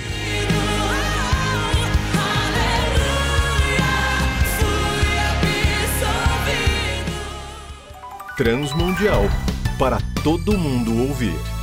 Transmundial 8.38 9.24
para 9.78 9.98
todo 10.22 10.58
mundo 10.58 11.08
ouvir. 11.08 11.55